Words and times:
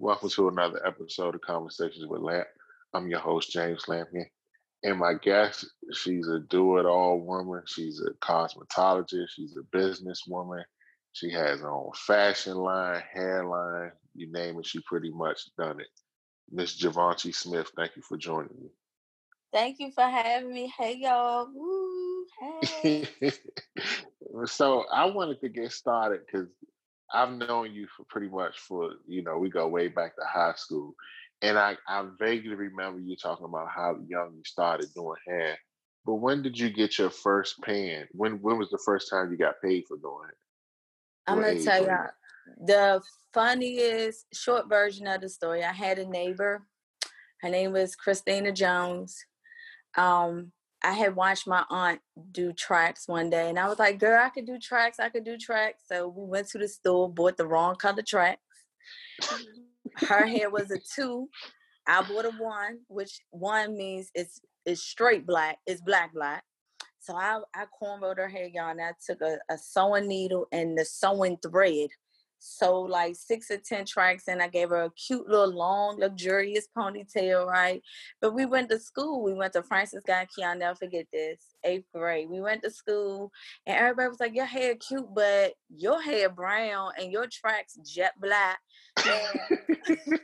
Welcome 0.00 0.28
to 0.28 0.46
another 0.46 0.80
episode 0.86 1.34
of 1.34 1.40
Conversations 1.40 2.06
with 2.06 2.20
Lamp. 2.20 2.46
I'm 2.94 3.08
your 3.08 3.18
host, 3.18 3.50
James 3.50 3.86
Lampion. 3.86 4.26
And 4.84 4.96
my 4.96 5.14
guest, 5.14 5.66
she's 5.92 6.28
a 6.28 6.38
do-it-all 6.38 7.18
woman. 7.18 7.64
She's 7.66 8.00
a 8.00 8.12
cosmetologist. 8.24 9.30
She's 9.30 9.56
a 9.56 9.76
businesswoman. 9.76 10.62
She 11.10 11.32
has 11.32 11.58
her 11.58 11.72
own 11.72 11.90
fashion 11.96 12.54
line, 12.58 13.02
hairline, 13.12 13.90
you 14.14 14.30
name 14.30 14.60
it, 14.60 14.66
she 14.66 14.80
pretty 14.86 15.10
much 15.10 15.40
done 15.58 15.80
it. 15.80 15.88
Miss 16.48 16.80
Javanti 16.80 17.34
Smith, 17.34 17.72
thank 17.76 17.96
you 17.96 18.02
for 18.02 18.16
joining 18.16 18.54
me. 18.62 18.68
Thank 19.52 19.80
you 19.80 19.90
for 19.90 20.04
having 20.04 20.52
me. 20.52 20.72
Hey 20.78 20.96
y'all. 20.98 21.48
Woo. 21.52 22.24
Hey. 22.62 23.08
so 24.44 24.84
I 24.92 25.06
wanted 25.06 25.40
to 25.40 25.48
get 25.48 25.72
started 25.72 26.20
because 26.24 26.46
I've 27.12 27.32
known 27.32 27.72
you 27.72 27.86
for 27.96 28.04
pretty 28.08 28.28
much 28.28 28.58
for, 28.58 28.92
you 29.06 29.22
know, 29.22 29.38
we 29.38 29.48
go 29.48 29.66
way 29.68 29.88
back 29.88 30.14
to 30.16 30.22
high 30.26 30.54
school. 30.56 30.94
And 31.40 31.58
I, 31.58 31.76
I 31.86 32.04
vaguely 32.18 32.54
remember 32.54 33.00
you 33.00 33.16
talking 33.16 33.46
about 33.46 33.68
how 33.68 33.96
young 34.06 34.34
you 34.36 34.42
started 34.44 34.92
doing 34.94 35.16
hair. 35.26 35.58
But 36.04 36.16
when 36.16 36.42
did 36.42 36.58
you 36.58 36.70
get 36.70 36.98
your 36.98 37.10
first 37.10 37.60
pan? 37.62 38.08
When 38.12 38.40
when 38.40 38.58
was 38.58 38.70
the 38.70 38.80
first 38.84 39.10
time 39.10 39.30
you 39.30 39.36
got 39.36 39.60
paid 39.62 39.84
for 39.86 39.98
doing 39.98 40.28
it? 40.30 40.36
I'm 41.26 41.40
gonna 41.40 41.62
tell 41.62 41.82
you 41.82 41.98
the 42.64 43.02
funniest 43.34 44.26
short 44.32 44.68
version 44.68 45.06
of 45.06 45.20
the 45.20 45.28
story. 45.28 45.62
I 45.62 45.72
had 45.72 45.98
a 45.98 46.08
neighbor. 46.08 46.62
Her 47.42 47.50
name 47.50 47.72
was 47.72 47.94
Christina 47.94 48.52
Jones. 48.52 49.16
Um, 49.96 50.52
I 50.82 50.92
had 50.92 51.16
watched 51.16 51.46
my 51.46 51.64
aunt 51.70 52.00
do 52.30 52.52
tracks 52.52 53.08
one 53.08 53.30
day, 53.30 53.48
and 53.48 53.58
I 53.58 53.68
was 53.68 53.78
like, 53.78 53.98
"Girl, 53.98 54.22
I 54.24 54.28
could 54.30 54.46
do 54.46 54.58
tracks. 54.58 55.00
I 55.00 55.08
could 55.08 55.24
do 55.24 55.36
tracks." 55.36 55.82
So 55.86 56.08
we 56.08 56.24
went 56.24 56.48
to 56.48 56.58
the 56.58 56.68
store, 56.68 57.12
bought 57.12 57.36
the 57.36 57.46
wrong 57.46 57.76
color 57.76 58.02
tracks. 58.02 58.42
Her 59.96 60.26
hair 60.26 60.50
was 60.50 60.70
a 60.70 60.78
two. 60.78 61.28
I 61.86 62.02
bought 62.02 62.26
a 62.26 62.30
one, 62.30 62.80
which 62.88 63.20
one 63.30 63.76
means 63.76 64.10
it's 64.14 64.40
it's 64.64 64.82
straight 64.82 65.26
black. 65.26 65.58
It's 65.66 65.80
black 65.80 66.12
black. 66.12 66.44
So 67.00 67.16
I 67.16 67.40
I 67.54 67.64
cornrowed 67.80 68.18
her 68.18 68.28
hair, 68.28 68.46
y'all, 68.46 68.70
and 68.70 68.80
I 68.80 68.92
took 69.04 69.20
a, 69.22 69.38
a 69.50 69.58
sewing 69.58 70.06
needle 70.06 70.46
and 70.52 70.78
the 70.78 70.84
sewing 70.84 71.38
thread 71.38 71.88
so 72.38 72.80
like 72.80 73.16
six 73.16 73.50
or 73.50 73.58
ten 73.58 73.84
tracks 73.84 74.28
and 74.28 74.42
I 74.42 74.48
gave 74.48 74.70
her 74.70 74.82
a 74.82 74.90
cute 74.90 75.28
little 75.28 75.52
long 75.52 75.98
luxurious 75.98 76.68
ponytail 76.76 77.46
right? 77.46 77.82
But 78.20 78.34
we 78.34 78.46
went 78.46 78.70
to 78.70 78.78
school. 78.78 79.22
We 79.22 79.34
went 79.34 79.52
to 79.54 79.62
Francis 79.62 80.02
Guy 80.06 80.26
Key 80.34 80.44
I'll 80.44 80.56
never 80.56 80.74
forget 80.76 81.06
this 81.12 81.38
eighth 81.64 81.86
grade. 81.94 82.28
We 82.30 82.40
went 82.40 82.62
to 82.62 82.70
school 82.70 83.30
and 83.66 83.76
everybody 83.76 84.08
was 84.08 84.20
like 84.20 84.34
your 84.34 84.46
hair 84.46 84.74
cute 84.76 85.14
but 85.14 85.54
your 85.68 86.00
hair 86.00 86.28
brown 86.28 86.92
and 86.98 87.12
your 87.12 87.26
tracks 87.26 87.78
jet 87.84 88.12
black. 88.20 88.58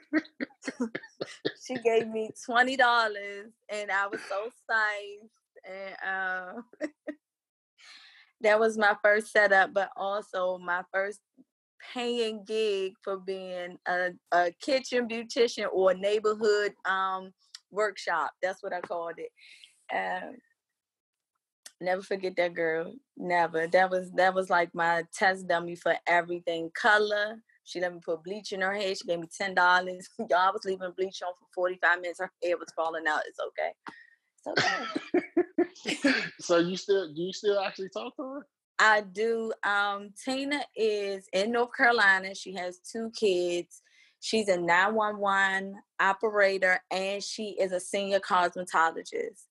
She 1.66 1.74
gave 1.76 2.08
me 2.08 2.30
twenty 2.44 2.76
dollars 2.76 3.52
and 3.70 3.90
I 3.90 4.06
was 4.06 4.20
so 4.28 4.48
psyched 4.70 5.30
and 5.64 5.94
uh, 6.06 6.86
that 8.42 8.60
was 8.60 8.76
my 8.76 8.96
first 9.02 9.32
setup 9.32 9.72
but 9.72 9.90
also 9.96 10.58
my 10.58 10.82
first 10.92 11.20
paying 11.92 12.44
gig 12.44 12.94
for 13.02 13.18
being 13.18 13.78
a, 13.86 14.10
a 14.32 14.52
kitchen 14.62 15.08
beautician 15.08 15.66
or 15.72 15.94
neighborhood 15.94 16.72
um, 16.84 17.32
workshop. 17.70 18.30
That's 18.42 18.62
what 18.62 18.72
I 18.72 18.80
called 18.80 19.14
it. 19.18 19.30
Um, 19.94 20.36
never 21.80 22.02
forget 22.02 22.36
that 22.36 22.54
girl. 22.54 22.92
Never. 23.16 23.66
That 23.66 23.90
was 23.90 24.10
that 24.12 24.34
was 24.34 24.50
like 24.50 24.74
my 24.74 25.04
test 25.12 25.46
dummy 25.48 25.76
for 25.76 25.94
everything. 26.06 26.70
Color. 26.74 27.36
She 27.66 27.80
let 27.80 27.94
me 27.94 28.00
put 28.04 28.22
bleach 28.22 28.52
in 28.52 28.60
her 28.60 28.74
hair. 28.74 28.94
She 28.94 29.06
gave 29.06 29.20
me 29.20 29.28
ten 29.36 29.54
dollars. 29.54 30.08
Y'all 30.18 30.52
was 30.52 30.64
leaving 30.64 30.92
bleach 30.96 31.22
on 31.22 31.32
for 31.38 31.46
forty 31.54 31.78
five 31.82 32.00
minutes. 32.00 32.20
Her 32.20 32.30
hair 32.42 32.56
was 32.58 32.72
falling 32.76 33.06
out. 33.06 33.22
It's 33.26 33.38
okay. 33.40 33.72
It's 34.46 35.22
okay. 36.04 36.20
so 36.40 36.58
you 36.58 36.76
still 36.76 37.12
do 37.14 37.22
you 37.22 37.32
still 37.32 37.60
actually 37.60 37.88
talk 37.88 38.14
to 38.16 38.22
her? 38.22 38.46
I 38.78 39.02
do. 39.02 39.52
Um, 39.62 40.10
Tina 40.24 40.60
is 40.76 41.28
in 41.32 41.52
North 41.52 41.70
Carolina. 41.76 42.34
She 42.34 42.54
has 42.54 42.78
two 42.78 43.10
kids. 43.18 43.82
She's 44.20 44.48
a 44.48 44.56
911 44.56 45.76
operator 46.00 46.80
and 46.90 47.22
she 47.22 47.56
is 47.60 47.72
a 47.72 47.80
senior 47.80 48.20
cosmetologist. 48.20 49.44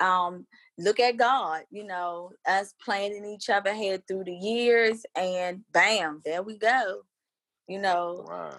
Um, 0.00 0.46
look 0.76 1.00
at 1.00 1.16
God, 1.16 1.62
you 1.70 1.84
know, 1.84 2.32
us 2.46 2.74
planning 2.84 3.24
each 3.24 3.48
other 3.48 3.72
head 3.72 4.02
through 4.06 4.24
the 4.24 4.34
years 4.34 5.04
and 5.16 5.62
bam, 5.72 6.20
there 6.24 6.42
we 6.42 6.58
go. 6.58 7.02
You 7.68 7.80
know, 7.80 8.24
wow. 8.28 8.50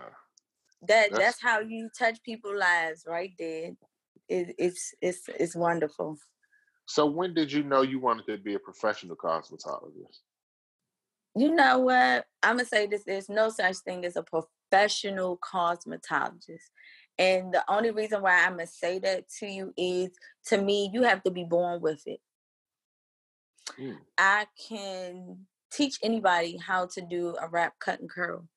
that 0.88 1.10
that's, 1.12 1.18
that's 1.18 1.42
how 1.42 1.60
you 1.60 1.90
touch 1.98 2.22
people's 2.24 2.60
lives 2.60 3.04
right 3.08 3.32
there. 3.38 3.72
It, 4.28 4.56
it's 4.58 4.94
it's 5.02 5.28
it's 5.28 5.56
wonderful. 5.56 6.18
So 6.90 7.06
when 7.06 7.36
did 7.36 7.52
you 7.52 7.62
know 7.62 7.84
you 7.84 8.00
wanted 8.00 8.26
to 8.26 8.38
be 8.40 8.56
a 8.56 8.60
professional 8.60 9.16
cosmetologist? 9.16 10.22
You 11.36 11.54
know 11.54 11.78
what? 11.78 12.26
I'm 12.42 12.56
gonna 12.56 12.66
say 12.66 12.88
this: 12.88 13.04
there's 13.04 13.30
no 13.30 13.50
such 13.50 13.78
thing 13.78 14.04
as 14.06 14.16
a 14.16 14.24
professional 14.24 15.38
cosmetologist. 15.38 16.72
And 17.20 17.54
the 17.54 17.64
only 17.70 17.92
reason 17.92 18.24
why 18.24 18.44
I'm 18.44 18.54
gonna 18.54 18.66
say 18.66 18.98
that 19.00 19.30
to 19.38 19.46
you 19.46 19.72
is 19.78 20.10
to 20.48 20.60
me, 20.60 20.90
you 20.92 21.04
have 21.04 21.22
to 21.24 21.32
be 21.32 21.44
born 21.44 21.80
with 21.80 22.02
it. 22.08 22.22
Mm. 23.80 23.98
I 24.18 24.48
can 24.68 25.46
teach 25.72 26.00
anybody 26.02 26.58
how 26.58 26.88
to 26.88 27.02
do 27.02 27.36
a 27.40 27.48
wrap, 27.48 27.78
cut, 27.78 28.00
and 28.00 28.10
curl, 28.10 28.48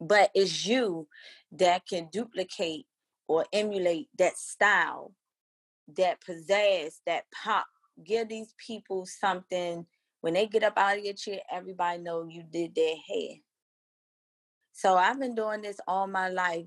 but 0.00 0.30
it's 0.32 0.64
you 0.64 1.08
that 1.50 1.88
can 1.88 2.08
duplicate 2.12 2.86
or 3.26 3.46
emulate 3.52 4.10
that 4.16 4.38
style 4.38 5.12
that 5.96 6.20
pizzazz, 6.20 7.00
that 7.06 7.24
pop. 7.32 7.66
Give 8.04 8.28
these 8.28 8.54
people 8.58 9.06
something 9.06 9.86
when 10.22 10.34
they 10.34 10.46
get 10.46 10.62
up 10.62 10.78
out 10.78 10.96
of 10.96 11.04
your 11.04 11.14
chair, 11.14 11.40
everybody 11.52 12.00
know 12.00 12.24
you 12.24 12.44
did 12.44 12.74
their 12.74 12.94
hair. 13.08 13.36
So 14.72 14.96
I've 14.96 15.20
been 15.20 15.34
doing 15.34 15.60
this 15.62 15.78
all 15.86 16.06
my 16.06 16.28
life. 16.28 16.66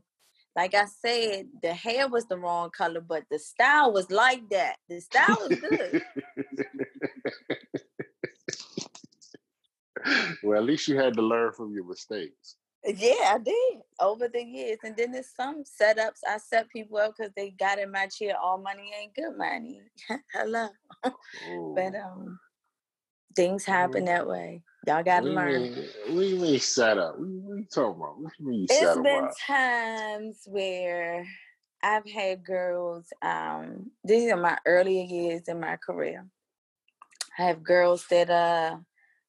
Like 0.55 0.75
I 0.75 0.85
said, 0.85 1.47
the 1.63 1.73
hair 1.73 2.07
was 2.07 2.25
the 2.25 2.37
wrong 2.37 2.69
color, 2.69 3.01
but 3.01 3.23
the 3.31 3.39
style 3.39 3.91
was 3.93 4.11
like 4.11 4.47
that. 4.49 4.75
The 4.89 4.99
style 4.99 5.37
was 5.49 5.59
good. 5.59 6.03
well, 10.43 10.59
at 10.59 10.65
least 10.65 10.87
you 10.87 10.97
had 10.97 11.13
to 11.15 11.21
learn 11.21 11.53
from 11.53 11.73
your 11.73 11.85
mistakes. 11.85 12.57
Yeah, 12.85 13.33
I 13.33 13.39
did 13.43 13.81
over 13.99 14.27
the 14.27 14.43
years. 14.43 14.77
And 14.83 14.95
then 14.95 15.11
there's 15.11 15.33
some 15.35 15.63
setups 15.63 16.19
I 16.27 16.37
set 16.37 16.69
people 16.69 16.97
up 16.97 17.15
because 17.17 17.31
they 17.35 17.49
got 17.51 17.79
in 17.79 17.91
my 17.91 18.07
chair. 18.07 18.35
All 18.41 18.57
money 18.57 18.91
ain't 18.99 19.15
good 19.15 19.37
money. 19.37 19.81
Hello. 20.33 20.67
but 21.75 21.95
um 21.95 22.39
things 23.35 23.65
happen 23.65 24.05
that 24.05 24.27
way. 24.27 24.61
Y'all 24.87 25.03
gotta 25.03 25.25
learn. 25.25 25.63
Mean, 25.63 25.73
what 26.07 26.15
mean 26.15 26.59
set 26.59 26.97
up? 26.97 27.19
We, 27.19 27.27
what 27.27 27.57
you 27.57 27.65
talking 27.71 28.01
about? 28.01 28.31
You 28.39 28.47
mean 28.47 28.67
It's 28.69 28.97
been 28.97 29.29
times 29.47 30.43
where 30.45 31.25
I've 31.81 32.09
had 32.09 32.43
girls, 32.43 33.07
um, 33.21 33.91
these 34.03 34.31
are 34.31 34.37
my 34.37 34.57
earlier 34.65 35.03
years 35.03 35.43
in 35.47 35.59
my 35.59 35.77
career. 35.77 36.25
I 37.37 37.43
have 37.43 37.63
girls 37.63 38.07
that 38.09 38.29
uh 38.29 38.77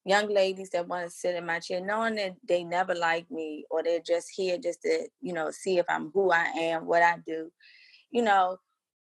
young 0.07 0.33
ladies 0.33 0.71
that 0.71 0.87
want 0.87 1.05
to 1.05 1.11
sit 1.11 1.35
in 1.35 1.45
my 1.45 1.59
chair, 1.59 1.85
knowing 1.85 2.15
that 2.15 2.37
they 2.49 2.63
never 2.63 2.95
like 2.95 3.29
me 3.31 3.65
or 3.71 3.83
they're 3.83 4.01
just 4.01 4.29
here 4.35 4.57
just 4.57 4.83
to, 4.83 5.09
you 5.21 5.33
know, 5.33 5.51
see 5.51 5.79
if 5.79 5.87
I'm 5.89 6.11
who 6.15 6.31
I 6.31 6.45
am, 6.45 6.87
what 6.87 7.03
I 7.03 7.17
do. 7.27 7.51
You 8.11 8.23
know, 8.23 8.59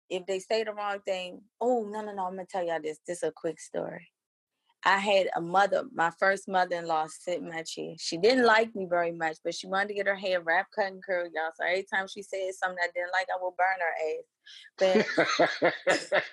if 0.09 0.25
they 0.25 0.39
say 0.39 0.63
the 0.63 0.73
wrong 0.73 0.99
thing, 1.05 1.41
oh 1.61 1.87
no, 1.87 2.01
no, 2.01 2.11
no, 2.11 2.25
I'm 2.25 2.35
gonna 2.35 2.47
tell 2.49 2.65
y'all 2.65 2.81
this. 2.81 2.97
This 3.07 3.17
is 3.17 3.29
a 3.29 3.31
quick 3.31 3.59
story. 3.59 4.09
I 4.83 4.97
had 4.97 5.27
a 5.35 5.41
mother, 5.41 5.83
my 5.93 6.09
first 6.19 6.47
mother-in-law 6.47 7.07
sit 7.09 7.39
in 7.39 7.49
my 7.49 7.63
chair. 7.63 7.93
She 7.99 8.17
didn't 8.17 8.45
like 8.45 8.73
me 8.73 8.87
very 8.89 9.11
much, 9.11 9.37
but 9.43 9.53
she 9.53 9.67
wanted 9.67 9.89
to 9.89 9.93
get 9.93 10.07
her 10.07 10.15
hair 10.15 10.41
wrapped, 10.41 10.73
cut, 10.73 10.87
and 10.87 11.03
curled, 11.03 11.31
y'all. 11.35 11.51
So 11.59 11.65
every 11.67 11.85
time 11.93 12.07
she 12.07 12.23
said 12.23 12.53
something 12.53 12.77
I 12.81 12.87
didn't 12.95 13.11
like, 13.11 13.27
I 13.29 13.37
will 13.41 13.55
burn 13.57 13.77
her 13.81 13.93
ass. 14.09 15.05
But 15.99 16.23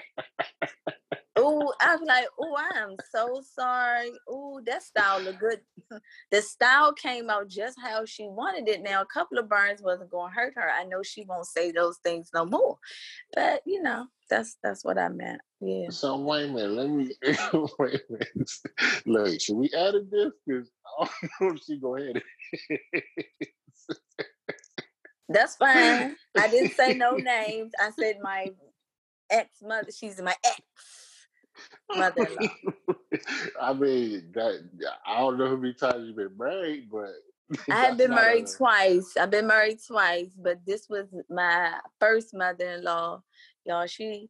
oh, 1.38 1.72
I 1.80 1.96
was 1.96 2.06
like, 2.06 2.26
oh, 2.38 2.56
I 2.56 2.78
am 2.78 2.96
so 3.10 3.42
sorry. 3.54 4.12
Oh, 4.28 4.60
that 4.66 4.82
style 4.82 5.20
look 5.20 5.38
good. 5.38 5.60
the 6.30 6.42
style 6.42 6.92
came 6.92 7.30
out 7.30 7.48
just 7.48 7.78
how 7.82 8.04
she 8.04 8.24
wanted 8.28 8.68
it. 8.68 8.82
Now, 8.82 9.02
a 9.02 9.06
couple 9.06 9.38
of 9.38 9.48
burns 9.48 9.80
wasn't 9.82 10.10
gonna 10.10 10.32
hurt 10.32 10.54
her. 10.56 10.70
I 10.70 10.84
know 10.84 11.02
she 11.02 11.24
won't 11.24 11.46
say 11.46 11.70
those 11.70 11.98
things 11.98 12.30
no 12.34 12.44
more. 12.44 12.78
But 13.34 13.62
you 13.64 13.82
know, 13.82 14.06
that's 14.28 14.56
that's 14.62 14.84
what 14.84 14.98
I 14.98 15.08
meant. 15.08 15.40
Yeah. 15.60 15.90
So 15.90 16.16
wait 16.18 16.44
a 16.44 16.52
minute. 16.52 16.70
Let 16.72 16.90
me 16.90 17.10
wait 17.78 17.94
a 17.94 18.12
minute. 18.12 18.50
Look, 19.06 19.40
should 19.40 19.56
we 19.56 19.70
edit 19.74 20.10
this? 20.10 20.32
Because 20.46 20.70
I 21.00 21.08
don't 21.40 21.50
know 21.50 21.56
if 21.56 21.62
she 21.64 21.78
go 21.78 21.96
ahead. 21.96 22.22
That's 25.28 25.56
fine. 25.56 26.16
I 26.38 26.48
didn't 26.48 26.72
say 26.72 26.94
no 26.94 27.16
names. 27.16 27.72
I 27.78 27.90
said 27.98 28.16
my 28.22 28.50
ex 29.30 29.50
mother. 29.62 29.88
She's 29.94 30.20
my 30.20 30.34
ex 30.44 30.60
mother-in-law. 31.94 32.94
I 33.60 33.72
mean 33.72 34.30
that. 34.34 34.68
I 35.06 35.20
don't 35.20 35.38
know 35.38 35.48
how 35.48 35.56
many 35.56 35.74
times 35.74 36.06
you've 36.06 36.16
been 36.16 36.36
married, 36.38 36.88
but 36.90 37.14
I 37.70 37.86
have 37.86 37.96
been 37.96 38.10
married 38.10 38.48
a... 38.48 38.56
twice. 38.56 39.16
I've 39.16 39.30
been 39.30 39.46
married 39.46 39.78
twice, 39.86 40.30
but 40.36 40.58
this 40.66 40.88
was 40.88 41.06
my 41.30 41.78
first 42.00 42.34
mother-in-law. 42.34 43.22
Y'all, 43.64 43.86
she 43.86 44.28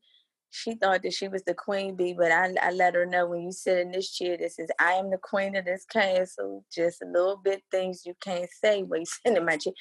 she 0.50 0.74
thought 0.74 1.02
that 1.02 1.12
she 1.12 1.28
was 1.28 1.42
the 1.44 1.54
queen 1.54 1.94
bee, 1.94 2.14
but 2.14 2.32
I, 2.32 2.54
I 2.62 2.70
let 2.70 2.94
her 2.94 3.04
know 3.04 3.26
when 3.26 3.42
you 3.42 3.52
sit 3.52 3.78
in 3.78 3.92
this 3.92 4.10
chair 4.10 4.36
this 4.36 4.58
is 4.58 4.70
I 4.80 4.92
am 4.92 5.10
the 5.10 5.18
queen 5.18 5.56
of 5.56 5.64
this 5.64 5.84
castle. 5.84 6.64
Just 6.74 7.02
a 7.02 7.06
little 7.06 7.36
bit 7.36 7.62
things 7.70 8.06
you 8.06 8.14
can't 8.20 8.48
say 8.62 8.82
when 8.82 9.00
you 9.00 9.06
sit 9.26 9.36
in 9.36 9.44
my 9.44 9.56
chair. 9.56 9.74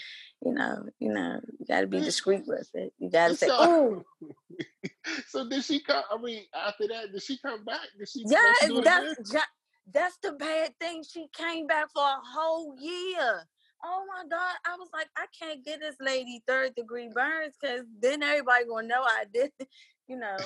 You 0.44 0.54
know, 0.54 0.86
you 1.00 1.14
know, 1.14 1.40
you 1.60 1.66
gotta 1.68 1.88
be 1.88 2.00
mm. 2.00 2.04
discreet 2.04 2.44
with 2.46 2.69
it. 2.74 2.94
You 3.00 3.10
gotta 3.10 3.36
say, 3.36 3.48
Oh 3.50 4.04
So 5.28 5.48
did 5.48 5.64
she 5.64 5.81
come 5.81 6.04
I 6.12 6.22
mean, 6.22 6.44
after 6.54 6.88
that, 6.88 7.12
did 7.13 7.24
she 7.24 7.38
come 7.38 7.63
back? 7.63 7.80
Did 7.98 8.10
she 8.10 8.25
Yeah, 8.28 8.54
that's 8.84 9.46
that's 9.94 10.18
the 10.22 10.34
bad 10.34 10.78
thing. 10.81 11.04
She 11.10 11.28
came 11.34 11.66
back 11.66 11.88
for 11.94 12.04
a 12.04 12.20
whole 12.34 12.75
year. 12.78 13.48
Oh 13.86 14.04
my 14.08 14.24
God. 14.30 14.56
I 14.66 14.75
was 14.78 14.90
like, 14.92 15.08
I 15.16 15.28
can't 15.40 15.63
get 15.63 15.80
this 15.80 15.96
lady 16.02 16.44
third 16.46 16.75
degree 16.75 17.10
burns 17.13 17.56
because 17.62 17.86
then 18.02 18.22
everybody 18.22 18.66
gonna 18.66 18.88
know 18.88 19.04
I 19.04 19.24
did 19.34 19.52
you 20.07 20.18
know, 20.18 20.38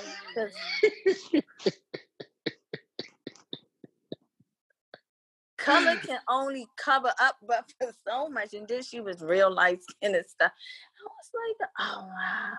color 5.57 5.95
can 6.05 6.19
only 6.27 6.67
cover 6.77 7.11
up 7.19 7.35
but 7.47 7.71
for 7.79 7.91
so 8.07 8.29
much. 8.29 8.53
And 8.53 8.67
then 8.67 8.83
she 8.83 8.99
was 8.99 9.21
real 9.21 9.53
light 9.53 9.79
skin 9.83 10.15
and 10.15 10.25
stuff. 10.25 10.51
I 10.51 11.03
was 11.03 11.57
like, 11.59 11.69
oh 11.79 12.07
wow. 12.07 12.53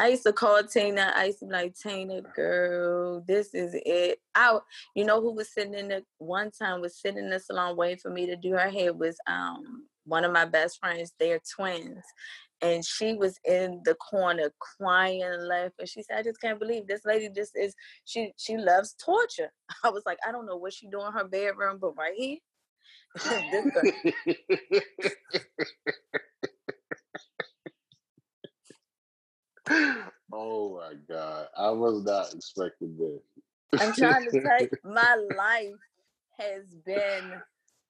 I 0.00 0.08
used 0.08 0.22
to 0.22 0.32
call 0.32 0.62
Tina. 0.62 1.12
I 1.16 1.24
used 1.24 1.40
to 1.40 1.46
be 1.46 1.52
like, 1.52 1.74
Tina, 1.74 2.22
girl, 2.22 3.24
this 3.26 3.52
is 3.52 3.74
it. 3.74 4.20
I, 4.32 4.58
you 4.94 5.04
know, 5.04 5.20
who 5.20 5.34
was 5.34 5.52
sitting 5.52 5.74
in 5.74 5.88
the 5.88 6.04
one 6.18 6.52
time 6.52 6.80
was 6.80 7.00
sitting 7.00 7.18
in 7.18 7.30
the 7.30 7.40
salon 7.40 7.76
waiting 7.76 7.98
for 7.98 8.10
me 8.10 8.26
to 8.26 8.36
do 8.36 8.52
her 8.52 8.70
hair 8.70 8.92
was 8.92 9.16
um 9.26 9.88
one 10.04 10.24
of 10.24 10.32
my 10.32 10.44
best 10.44 10.78
friends. 10.78 11.12
They're 11.18 11.40
twins, 11.56 12.04
and 12.60 12.84
she 12.84 13.14
was 13.14 13.38
in 13.44 13.80
the 13.84 13.94
corner 13.94 14.52
crying 14.58 15.22
and 15.22 15.46
laughing. 15.46 15.86
She 15.86 16.02
said, 16.02 16.18
"I 16.18 16.22
just 16.22 16.40
can't 16.40 16.58
believe 16.58 16.86
this 16.86 17.04
lady 17.04 17.28
just 17.34 17.56
is. 17.56 17.74
She 18.04 18.32
she 18.36 18.56
loves 18.56 18.94
torture." 18.94 19.52
I 19.84 19.90
was 19.90 20.02
like, 20.06 20.18
"I 20.26 20.32
don't 20.32 20.46
know 20.46 20.56
what 20.56 20.72
she 20.72 20.88
doing 20.88 21.06
in 21.06 21.12
her 21.12 21.28
bedroom, 21.28 21.78
but 21.80 21.96
right 21.96 22.14
here." 22.14 22.38
oh 30.32 30.76
my 30.78 30.94
god! 31.08 31.46
I 31.56 31.70
was 31.70 32.04
not 32.04 32.34
expecting 32.34 32.96
this. 32.96 33.20
I'm 33.80 33.92
trying 33.92 34.24
to 34.24 34.30
say 34.30 34.68
my 34.84 35.16
life 35.36 35.74
has 36.38 36.74
been 36.86 37.32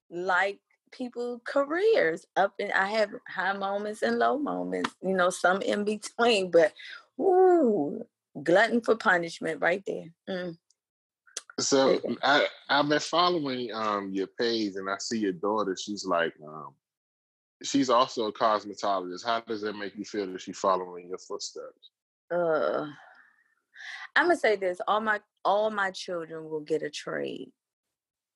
like 0.09 0.59
people 0.91 1.41
careers 1.43 2.25
up 2.35 2.53
and 2.59 2.71
I 2.71 2.87
have 2.87 3.09
high 3.27 3.53
moments 3.53 4.01
and 4.01 4.19
low 4.19 4.37
moments, 4.37 4.95
you 5.01 5.13
know, 5.13 5.29
some 5.29 5.61
in 5.61 5.83
between, 5.83 6.51
but 6.51 6.73
ooh, 7.19 8.05
glutton 8.43 8.81
for 8.81 8.95
punishment 8.95 9.61
right 9.61 9.83
there. 9.85 10.13
Mm. 10.29 10.57
So 11.59 11.99
I 12.23 12.47
I've 12.69 12.87
been 12.87 12.99
following 12.99 13.73
um 13.73 14.13
your 14.13 14.27
page 14.27 14.75
and 14.75 14.89
I 14.89 14.97
see 14.99 15.19
your 15.19 15.33
daughter. 15.33 15.75
She's 15.75 16.05
like 16.05 16.33
um 16.45 16.73
she's 17.63 17.89
also 17.89 18.27
a 18.27 18.33
cosmetologist. 18.33 19.25
How 19.25 19.41
does 19.41 19.61
that 19.61 19.75
make 19.75 19.97
you 19.97 20.05
feel 20.05 20.31
that 20.31 20.41
she's 20.41 20.57
following 20.57 21.09
your 21.09 21.17
footsteps? 21.17 21.91
Uh 22.31 22.87
I'm 24.15 24.25
gonna 24.25 24.37
say 24.37 24.55
this: 24.55 24.79
all 24.87 25.01
my 25.01 25.19
all 25.45 25.69
my 25.69 25.91
children 25.91 26.49
will 26.49 26.61
get 26.61 26.83
a 26.83 26.89
trade. 26.89 27.51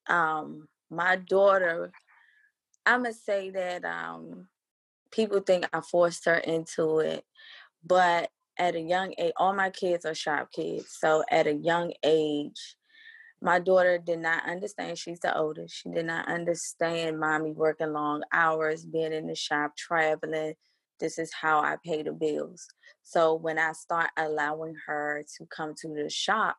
Um, 0.08 0.68
my 0.90 1.16
daughter 1.16 1.92
I'm 2.86 3.04
gonna 3.04 3.14
say 3.14 3.50
that 3.52 3.86
um, 3.86 4.48
people 5.12 5.40
think 5.40 5.68
I 5.72 5.82
forced 5.82 6.26
her 6.26 6.38
into 6.38 7.00
it, 7.00 7.24
but 7.86 8.30
at 8.58 8.76
a 8.76 8.80
young 8.80 9.14
age, 9.18 9.34
all 9.38 9.54
my 9.54 9.70
kids 9.70 10.06
are 10.06 10.14
shop 10.14 10.52
kids. 10.52 10.98
So 11.00 11.24
at 11.32 11.48
a 11.48 11.54
young 11.54 11.94
age, 12.04 12.76
my 13.42 13.60
daughter 13.60 13.98
did 13.98 14.20
not 14.20 14.48
understand. 14.48 14.98
She's 14.98 15.20
the 15.20 15.38
oldest. 15.38 15.76
She 15.76 15.90
did 15.90 16.06
not 16.06 16.28
understand 16.28 17.20
mommy 17.20 17.52
working 17.52 17.94
long 17.94 18.24
hours, 18.32 18.86
being 18.86 19.14
in 19.14 19.28
the 19.28 19.36
shop, 19.36 19.76
traveling. 19.76 20.54
This 21.00 21.20
is 21.20 21.32
how 21.34 21.60
I 21.60 21.78
pay 21.84 22.04
the 22.04 22.14
bills. 22.14 22.66
So 23.02 23.34
when 23.36 23.60
I 23.60 23.74
start 23.74 24.12
allowing 24.18 24.76
her 24.88 25.24
to 25.38 25.46
come 25.46 25.74
to 25.82 25.90
the 25.90 26.10
shop, 26.10 26.56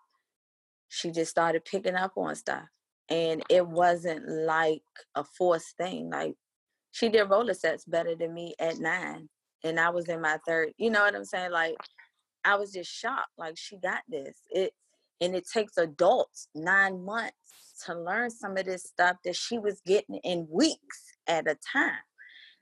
she 0.89 1.11
just 1.11 1.31
started 1.31 1.65
picking 1.65 1.95
up 1.95 2.13
on 2.17 2.35
stuff 2.35 2.69
and 3.09 3.43
it 3.51 3.67
wasn't 3.67 4.29
like 4.29 4.83
a 5.15 5.25
forced 5.25 5.77
thing. 5.77 6.11
Like 6.11 6.35
she 6.93 7.09
did 7.09 7.25
roller 7.25 7.55
sets 7.55 7.85
better 7.85 8.15
than 8.15 8.35
me 8.35 8.55
at 8.59 8.79
nine, 8.79 9.29
and 9.63 9.79
I 9.79 9.91
was 9.91 10.09
in 10.09 10.21
my 10.21 10.39
third. 10.47 10.73
You 10.79 10.91
know 10.91 11.03
what 11.03 11.15
I'm 11.15 11.25
saying? 11.25 11.53
Like 11.53 11.77
I 12.45 12.57
was 12.57 12.73
just 12.73 12.91
shocked. 12.91 13.31
Like 13.39 13.57
she 13.57 13.77
got 13.79 14.03
this. 14.09 14.37
It 14.51 14.73
and 15.21 15.35
it 15.35 15.49
takes 15.49 15.77
adults 15.77 16.49
nine 16.55 17.05
months 17.05 17.35
to 17.87 17.99
learn 17.99 18.31
some 18.31 18.57
of 18.57 18.67
this 18.67 18.85
stuff 18.85 19.17
that 19.25 19.37
she 19.37 19.59
was 19.59 19.81
getting 19.87 20.17
in 20.25 20.47
weeks 20.51 21.13
at 21.27 21.49
a 21.49 21.57
time. 21.73 21.93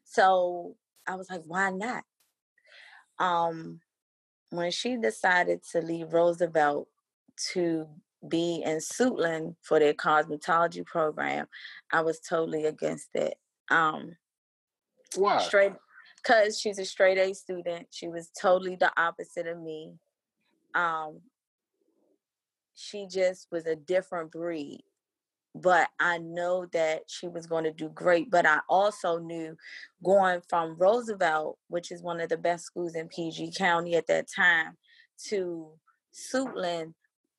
So 0.04 0.76
I 1.06 1.16
was 1.16 1.30
like, 1.30 1.42
why 1.46 1.70
not? 1.70 2.04
Um, 3.18 3.80
when 4.50 4.70
she 4.70 4.96
decided 4.96 5.62
to 5.72 5.80
leave 5.80 6.12
Roosevelt 6.12 6.88
to 7.52 7.86
be 8.26 8.62
in 8.64 8.78
Suitland 8.78 9.56
for 9.62 9.78
their 9.78 9.94
cosmetology 9.94 10.84
program, 10.84 11.46
I 11.92 12.02
was 12.02 12.20
totally 12.20 12.66
against 12.66 13.08
it. 13.14 13.34
Um, 13.70 14.16
Why? 15.16 15.42
Straight, 15.42 15.72
because 16.16 16.58
she's 16.58 16.78
a 16.78 16.84
straight 16.84 17.18
A 17.18 17.34
student. 17.34 17.88
She 17.90 18.08
was 18.08 18.30
totally 18.40 18.76
the 18.76 18.92
opposite 18.96 19.46
of 19.46 19.60
me. 19.60 19.92
Um, 20.74 21.20
she 22.74 23.06
just 23.06 23.48
was 23.50 23.66
a 23.66 23.76
different 23.76 24.30
breed. 24.32 24.82
But 25.54 25.88
I 26.00 26.16
know 26.16 26.66
that 26.72 27.02
she 27.08 27.28
was 27.28 27.46
going 27.46 27.64
to 27.64 27.72
do 27.72 27.90
great. 27.90 28.30
But 28.30 28.46
I 28.46 28.60
also 28.70 29.18
knew 29.18 29.54
going 30.02 30.40
from 30.48 30.76
Roosevelt, 30.78 31.58
which 31.68 31.92
is 31.92 32.02
one 32.02 32.20
of 32.20 32.30
the 32.30 32.38
best 32.38 32.64
schools 32.64 32.94
in 32.94 33.08
PG 33.08 33.52
County 33.58 33.96
at 33.96 34.06
that 34.06 34.28
time, 34.34 34.78
to 35.28 35.72
Suitland, 36.14 36.94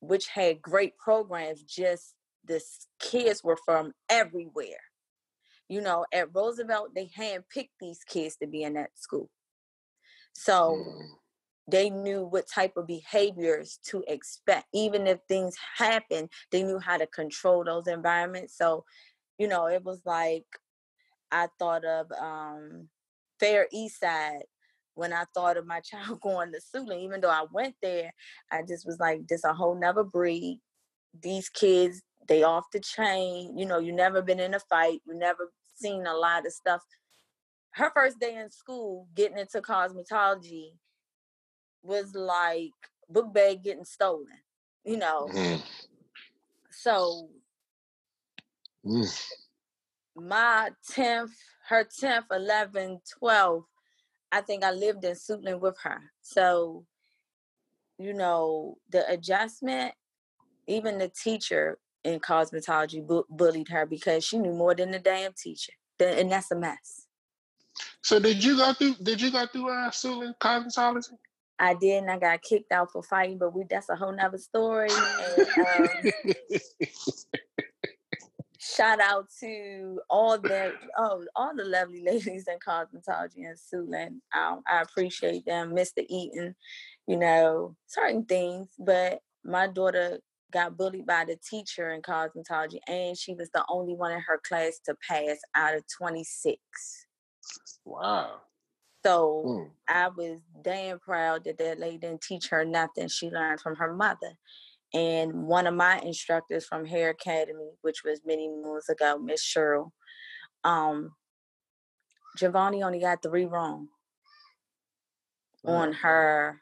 which 0.06 0.28
had 0.28 0.62
great 0.62 0.96
programs, 0.98 1.62
just 1.62 2.14
the 2.44 2.60
kids 3.00 3.42
were 3.42 3.58
from 3.64 3.92
everywhere. 4.08 4.80
You 5.68 5.80
know, 5.80 6.04
at 6.12 6.34
Roosevelt, 6.34 6.90
they 6.94 7.10
handpicked 7.16 7.70
these 7.80 8.00
kids 8.06 8.36
to 8.36 8.46
be 8.46 8.62
in 8.62 8.74
that 8.74 8.90
school. 8.96 9.30
So 10.34 10.84
mm. 10.86 11.06
they 11.70 11.88
knew 11.90 12.24
what 12.24 12.48
type 12.48 12.76
of 12.76 12.86
behaviors 12.86 13.78
to 13.86 14.04
expect. 14.06 14.66
Even 14.74 15.06
if 15.06 15.20
things 15.26 15.56
happen, 15.76 16.28
they 16.50 16.62
knew 16.62 16.78
how 16.78 16.98
to 16.98 17.06
control 17.06 17.64
those 17.64 17.86
environments. 17.86 18.56
So, 18.58 18.84
you 19.38 19.48
know, 19.48 19.68
it 19.68 19.82
was 19.82 20.02
like 20.04 20.44
I 21.30 21.48
thought 21.58 21.84
of 21.84 22.12
um, 22.12 22.88
Fair 23.40 23.66
East 23.72 24.00
Side 24.00 24.44
when 24.94 25.12
I 25.12 25.24
thought 25.34 25.56
of 25.56 25.66
my 25.66 25.80
child 25.84 26.20
going 26.20 26.52
to 26.52 26.60
Suitland, 26.60 27.02
even 27.02 27.20
though 27.20 27.30
I 27.30 27.44
went 27.52 27.74
there, 27.82 28.12
I 28.50 28.62
just 28.62 28.86
was 28.86 28.98
like, 28.98 29.26
this 29.28 29.44
a 29.44 29.52
whole 29.52 29.78
nother 29.78 30.04
breed. 30.04 30.60
These 31.20 31.48
kids, 31.48 32.02
they 32.26 32.42
off 32.42 32.64
the 32.72 32.80
chain. 32.80 33.56
You 33.56 33.66
know, 33.66 33.78
you 33.78 33.92
never 33.92 34.22
been 34.22 34.40
in 34.40 34.54
a 34.54 34.60
fight. 34.60 35.00
You 35.06 35.14
never 35.14 35.52
seen 35.76 36.06
a 36.06 36.14
lot 36.14 36.46
of 36.46 36.52
stuff. 36.52 36.82
Her 37.72 37.90
first 37.94 38.20
day 38.20 38.36
in 38.36 38.50
school, 38.50 39.08
getting 39.14 39.38
into 39.38 39.60
cosmetology, 39.60 40.70
was 41.82 42.14
like 42.14 42.70
book 43.08 43.32
bag 43.34 43.62
getting 43.62 43.84
stolen. 43.84 44.26
You 44.84 44.96
know. 44.96 45.28
Mm. 45.32 45.62
So 46.70 47.28
mm. 48.84 49.26
my 50.16 50.70
10th, 50.90 51.30
her 51.68 51.84
10th, 51.84 52.26
11th, 52.32 53.00
12th, 53.22 53.64
I 54.34 54.40
think 54.40 54.64
I 54.64 54.72
lived 54.72 55.04
in 55.04 55.12
Suitland 55.12 55.60
with 55.60 55.76
her. 55.84 56.10
So, 56.20 56.84
you 57.98 58.12
know, 58.12 58.78
the 58.90 59.08
adjustment, 59.08 59.94
even 60.66 60.98
the 60.98 61.08
teacher 61.08 61.78
in 62.02 62.18
cosmetology 62.18 63.06
bu- 63.06 63.22
bullied 63.30 63.68
her 63.68 63.86
because 63.86 64.24
she 64.24 64.38
knew 64.38 64.52
more 64.52 64.74
than 64.74 64.90
the 64.90 64.98
damn 64.98 65.34
teacher. 65.34 65.72
And 66.00 66.32
that's 66.32 66.50
a 66.50 66.56
mess. 66.56 67.06
So 68.02 68.18
did 68.18 68.42
you 68.42 68.56
go 68.56 68.72
through 68.72 68.96
did 69.00 69.20
you 69.20 69.30
go 69.30 69.46
through 69.46 69.70
uh 69.70 69.90
Suitland 69.90 70.34
cosmetology? 70.40 71.12
I 71.60 71.74
did 71.74 72.02
and 72.02 72.10
I 72.10 72.18
got 72.18 72.42
kicked 72.42 72.72
out 72.72 72.90
for 72.90 73.04
fighting, 73.04 73.38
but 73.38 73.54
we 73.54 73.64
that's 73.70 73.88
a 73.88 73.94
whole 73.94 74.12
nother 74.12 74.38
story. 74.38 74.90
And, 74.90 75.48
um, 75.68 76.34
shout 78.64 79.00
out 79.00 79.26
to 79.40 80.00
all 80.08 80.38
the 80.38 80.72
oh 80.96 81.24
all 81.36 81.54
the 81.54 81.64
lovely 81.64 82.02
ladies 82.06 82.46
in 82.48 82.58
cosmetology 82.66 83.44
and 83.46 83.58
Suitland. 83.58 84.20
Um, 84.36 84.62
I 84.66 84.82
appreciate 84.82 85.44
them, 85.44 85.74
Mr. 85.74 86.04
Eaton, 86.08 86.54
you 87.06 87.16
know, 87.16 87.76
certain 87.86 88.24
things, 88.24 88.68
but 88.78 89.20
my 89.44 89.66
daughter 89.66 90.18
got 90.52 90.76
bullied 90.76 91.06
by 91.06 91.24
the 91.24 91.36
teacher 91.48 91.90
in 91.90 92.00
cosmetology, 92.00 92.78
and 92.86 93.18
she 93.18 93.34
was 93.34 93.50
the 93.52 93.64
only 93.68 93.94
one 93.94 94.12
in 94.12 94.20
her 94.20 94.40
class 94.46 94.80
to 94.86 94.94
pass 95.08 95.38
out 95.54 95.74
of 95.74 95.82
26. 95.98 96.56
Wow. 97.84 98.40
So 99.04 99.44
mm. 99.46 99.70
I 99.86 100.08
was 100.08 100.40
damn 100.62 100.98
proud 100.98 101.44
that 101.44 101.58
that 101.58 101.78
lady 101.78 101.98
didn't 101.98 102.22
teach 102.22 102.48
her 102.48 102.64
nothing. 102.64 103.08
She 103.08 103.28
learned 103.28 103.60
from 103.60 103.76
her 103.76 103.92
mother. 103.92 104.38
And 104.94 105.46
one 105.48 105.66
of 105.66 105.74
my 105.74 105.98
instructors 105.98 106.64
from 106.66 106.86
Hair 106.86 107.10
Academy, 107.10 107.72
which 107.82 108.04
was 108.04 108.20
many 108.24 108.48
moons 108.48 108.88
ago, 108.88 109.18
Miss 109.18 109.44
Cheryl, 109.44 109.90
um, 110.62 111.10
Giovanni 112.38 112.82
only 112.84 113.00
got 113.00 113.22
three 113.22 113.44
wrong 113.44 113.88
on 115.66 115.92
her 115.92 116.60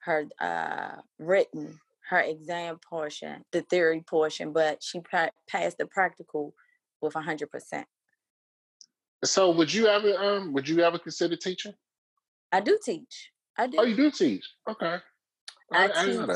her 0.00 0.26
uh, 0.40 0.96
written 1.18 1.78
her 2.08 2.20
exam 2.20 2.78
portion, 2.88 3.44
the 3.52 3.62
theory 3.62 4.04
portion, 4.08 4.52
but 4.52 4.82
she 4.82 5.00
pra- 5.00 5.32
passed 5.48 5.78
the 5.78 5.86
practical 5.86 6.54
with 7.00 7.14
hundred 7.14 7.50
percent. 7.50 7.86
So, 9.24 9.50
would 9.50 9.72
you 9.72 9.86
ever 9.86 10.14
um 10.14 10.52
would 10.52 10.68
you 10.68 10.80
ever 10.80 10.98
consider 10.98 11.36
teaching? 11.36 11.74
I 12.52 12.60
do 12.60 12.78
teach. 12.82 13.30
I 13.56 13.66
do. 13.66 13.78
Oh, 13.78 13.84
you 13.84 13.96
do 13.96 14.10
teach? 14.10 14.44
Okay. 14.68 14.98
I, 15.72 15.90
I 15.94 16.04
teach. 16.04 16.30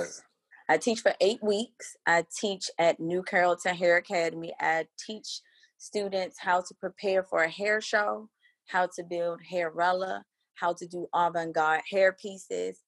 I, 0.71 0.79
teach 0.79 1.01
for 1.01 1.15
eight 1.21 1.43
weeks. 1.43 1.97
I 2.07 2.25
teach 2.39 2.71
at 2.79 3.01
New 3.01 3.23
Carrollton 3.25 3.75
Hair 3.75 3.97
Academy. 3.97 4.55
I 4.61 4.87
teach 5.05 5.41
students 5.79 6.37
how 6.39 6.61
to 6.61 6.75
prepare 6.79 7.25
for 7.25 7.43
a 7.43 7.51
hair 7.51 7.81
show, 7.81 8.29
how 8.67 8.89
to 8.95 9.03
build 9.03 9.41
hairella, 9.53 10.23
how 10.55 10.75
to 10.75 10.87
do 10.87 11.09
avant-garde 11.15 11.83
hair 11.91 12.13
pieces. 12.13 12.81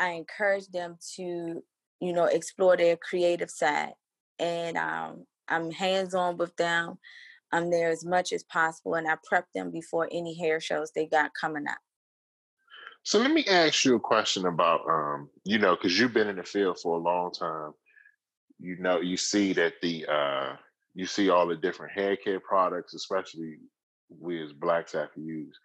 I 0.00 0.10
encourage 0.10 0.66
them 0.68 0.96
to, 1.16 1.62
you 2.00 2.12
know, 2.12 2.24
explore 2.24 2.76
their 2.76 2.96
creative 2.96 3.50
side. 3.50 3.92
And 4.40 4.76
um, 4.76 5.26
I'm 5.48 5.70
hands-on 5.70 6.36
with 6.36 6.56
them. 6.56 6.98
I'm 7.52 7.70
there 7.70 7.90
as 7.90 8.04
much 8.04 8.32
as 8.32 8.42
possible 8.44 8.94
and 8.94 9.08
I 9.08 9.16
prep 9.24 9.46
them 9.54 9.70
before 9.70 10.08
any 10.10 10.34
hair 10.34 10.60
shows 10.60 10.90
they 10.92 11.06
got 11.06 11.30
coming 11.38 11.66
up. 11.68 11.78
So 13.02 13.18
let 13.18 13.30
me 13.32 13.44
ask 13.46 13.84
you 13.84 13.96
a 13.96 14.00
question 14.00 14.46
about 14.46 14.82
um, 14.88 15.30
you 15.44 15.58
know, 15.58 15.74
because 15.74 15.98
you've 15.98 16.12
been 16.12 16.28
in 16.28 16.36
the 16.36 16.44
field 16.44 16.78
for 16.80 16.96
a 16.96 17.02
long 17.02 17.32
time. 17.32 17.72
You 18.58 18.76
know, 18.78 19.00
you 19.00 19.16
see 19.16 19.52
that 19.54 19.74
the 19.80 20.06
uh 20.06 20.56
you 20.94 21.06
see 21.06 21.30
all 21.30 21.46
the 21.46 21.56
different 21.56 21.92
hair 21.92 22.16
care 22.16 22.40
products, 22.40 22.94
especially 22.94 23.56
we 24.20 24.42
as 24.42 24.52
blacks 24.52 24.92
have 24.92 25.12
to 25.14 25.20
use. 25.20 25.58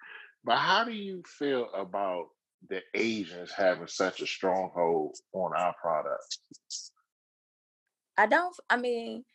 But 0.44 0.58
how 0.58 0.84
do 0.84 0.92
you 0.92 1.24
feel 1.40 1.68
about 1.74 2.28
the 2.70 2.82
Asians 2.94 3.52
having 3.52 3.88
such 3.88 4.22
a 4.22 4.28
stronghold 4.28 5.18
on 5.34 5.52
our 5.56 5.74
products? 5.82 6.40
I 8.18 8.28
don't. 8.28 8.56
I 8.70 8.78
mean, 8.78 9.26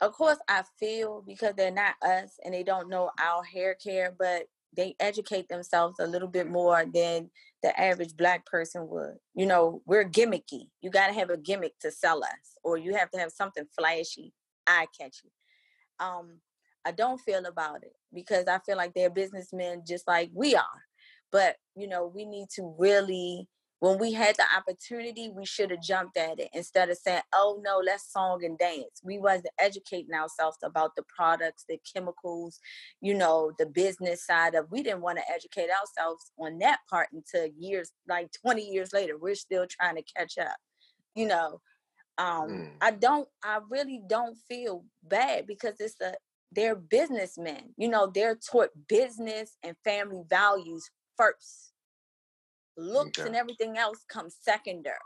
of 0.00 0.12
course, 0.12 0.38
I 0.48 0.62
feel 0.78 1.22
because 1.26 1.54
they're 1.56 1.70
not 1.70 1.94
us 2.02 2.38
and 2.44 2.54
they 2.54 2.62
don't 2.62 2.88
know 2.88 3.10
our 3.20 3.44
hair 3.44 3.74
care, 3.74 4.14
but 4.18 4.44
they 4.76 4.94
educate 5.00 5.48
themselves 5.48 5.98
a 5.98 6.06
little 6.06 6.28
bit 6.28 6.48
more 6.48 6.84
than 6.92 7.30
the 7.62 7.78
average 7.78 8.16
black 8.16 8.46
person 8.46 8.88
would. 8.88 9.16
You 9.34 9.46
know, 9.46 9.82
we're 9.86 10.08
gimmicky. 10.08 10.68
You 10.80 10.90
got 10.90 11.08
to 11.08 11.12
have 11.12 11.30
a 11.30 11.36
gimmick 11.36 11.78
to 11.80 11.90
sell 11.90 12.22
us, 12.22 12.56
or 12.62 12.76
you 12.76 12.94
have 12.94 13.10
to 13.10 13.18
have 13.18 13.32
something 13.32 13.64
flashy, 13.76 14.32
eye 14.66 14.86
catchy. 14.98 15.32
Um, 15.98 16.38
I 16.84 16.92
don't 16.92 17.20
feel 17.20 17.44
about 17.44 17.82
it 17.82 17.92
because 18.14 18.46
I 18.46 18.58
feel 18.60 18.76
like 18.76 18.94
they're 18.94 19.10
businessmen 19.10 19.82
just 19.86 20.06
like 20.08 20.30
we 20.32 20.54
are. 20.54 20.64
But, 21.32 21.56
you 21.76 21.86
know, 21.86 22.06
we 22.06 22.24
need 22.24 22.48
to 22.56 22.74
really, 22.78 23.48
when 23.80 23.98
we 23.98 24.12
had 24.12 24.36
the 24.36 24.44
opportunity, 24.56 25.30
we 25.34 25.46
should 25.46 25.70
have 25.70 25.82
jumped 25.82 26.16
at 26.16 26.38
it 26.38 26.50
instead 26.52 26.90
of 26.90 26.98
saying, 26.98 27.22
oh 27.34 27.60
no, 27.64 27.80
let's 27.84 28.12
song 28.12 28.44
and 28.44 28.58
dance. 28.58 29.00
We 29.02 29.18
wasn't 29.18 29.48
educating 29.58 30.14
ourselves 30.14 30.58
about 30.62 30.94
the 30.96 31.02
products, 31.14 31.64
the 31.68 31.80
chemicals, 31.92 32.60
you 33.00 33.14
know, 33.14 33.52
the 33.58 33.66
business 33.66 34.24
side 34.24 34.54
of 34.54 34.70
we 34.70 34.82
didn't 34.82 35.00
want 35.00 35.18
to 35.18 35.32
educate 35.32 35.70
ourselves 35.70 36.30
on 36.38 36.58
that 36.58 36.80
part 36.88 37.08
until 37.12 37.48
years, 37.58 37.90
like 38.06 38.30
20 38.42 38.62
years 38.62 38.92
later. 38.92 39.16
We're 39.18 39.34
still 39.34 39.66
trying 39.68 39.96
to 39.96 40.04
catch 40.16 40.36
up, 40.38 40.56
you 41.14 41.26
know. 41.26 41.60
Um, 42.18 42.48
mm. 42.50 42.70
I 42.82 42.90
don't, 42.90 43.28
I 43.42 43.60
really 43.70 44.02
don't 44.06 44.36
feel 44.46 44.84
bad 45.02 45.46
because 45.46 45.76
it's 45.80 46.00
a 46.02 46.14
they're 46.52 46.76
businessmen. 46.76 47.74
You 47.76 47.88
know, 47.88 48.10
they're 48.12 48.36
taught 48.36 48.70
business 48.88 49.56
and 49.62 49.76
family 49.84 50.22
values 50.28 50.90
first. 51.16 51.69
Looks 52.80 53.18
okay. 53.18 53.26
and 53.26 53.36
everything 53.36 53.76
else 53.76 54.04
comes 54.08 54.36
secondary. 54.40 54.96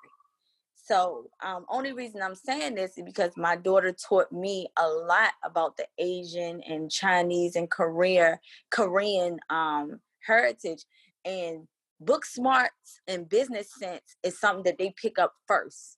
So, 0.76 1.31
um, 1.43 1.64
only 1.71 1.93
reason 1.93 2.23
I'm 2.23 2.35
saying 2.35 2.75
this 2.75 2.99
is 2.99 3.04
because 3.04 3.33
my 3.37 3.57
daughter 3.57 3.93
taught 3.93 4.31
me 4.31 4.69
a 4.78 4.87
lot 4.87 5.33
about 5.43 5.76
the 5.76 5.87
Asian 5.99 6.61
and 6.62 6.90
Chinese 6.90 7.57
and 7.57 7.71
Korea, 7.71 8.38
Korean 8.71 9.38
um, 9.49 10.00
heritage, 10.21 10.85
and 11.25 11.66
book 12.00 12.25
smarts 12.25 13.00
and 13.09 13.28
business 13.28 13.69
sense 13.78 14.16
is 14.23 14.38
something 14.38 14.64
that 14.64 14.78
they 14.78 14.95
pick 15.00 15.19
up 15.19 15.33
first. 15.49 15.97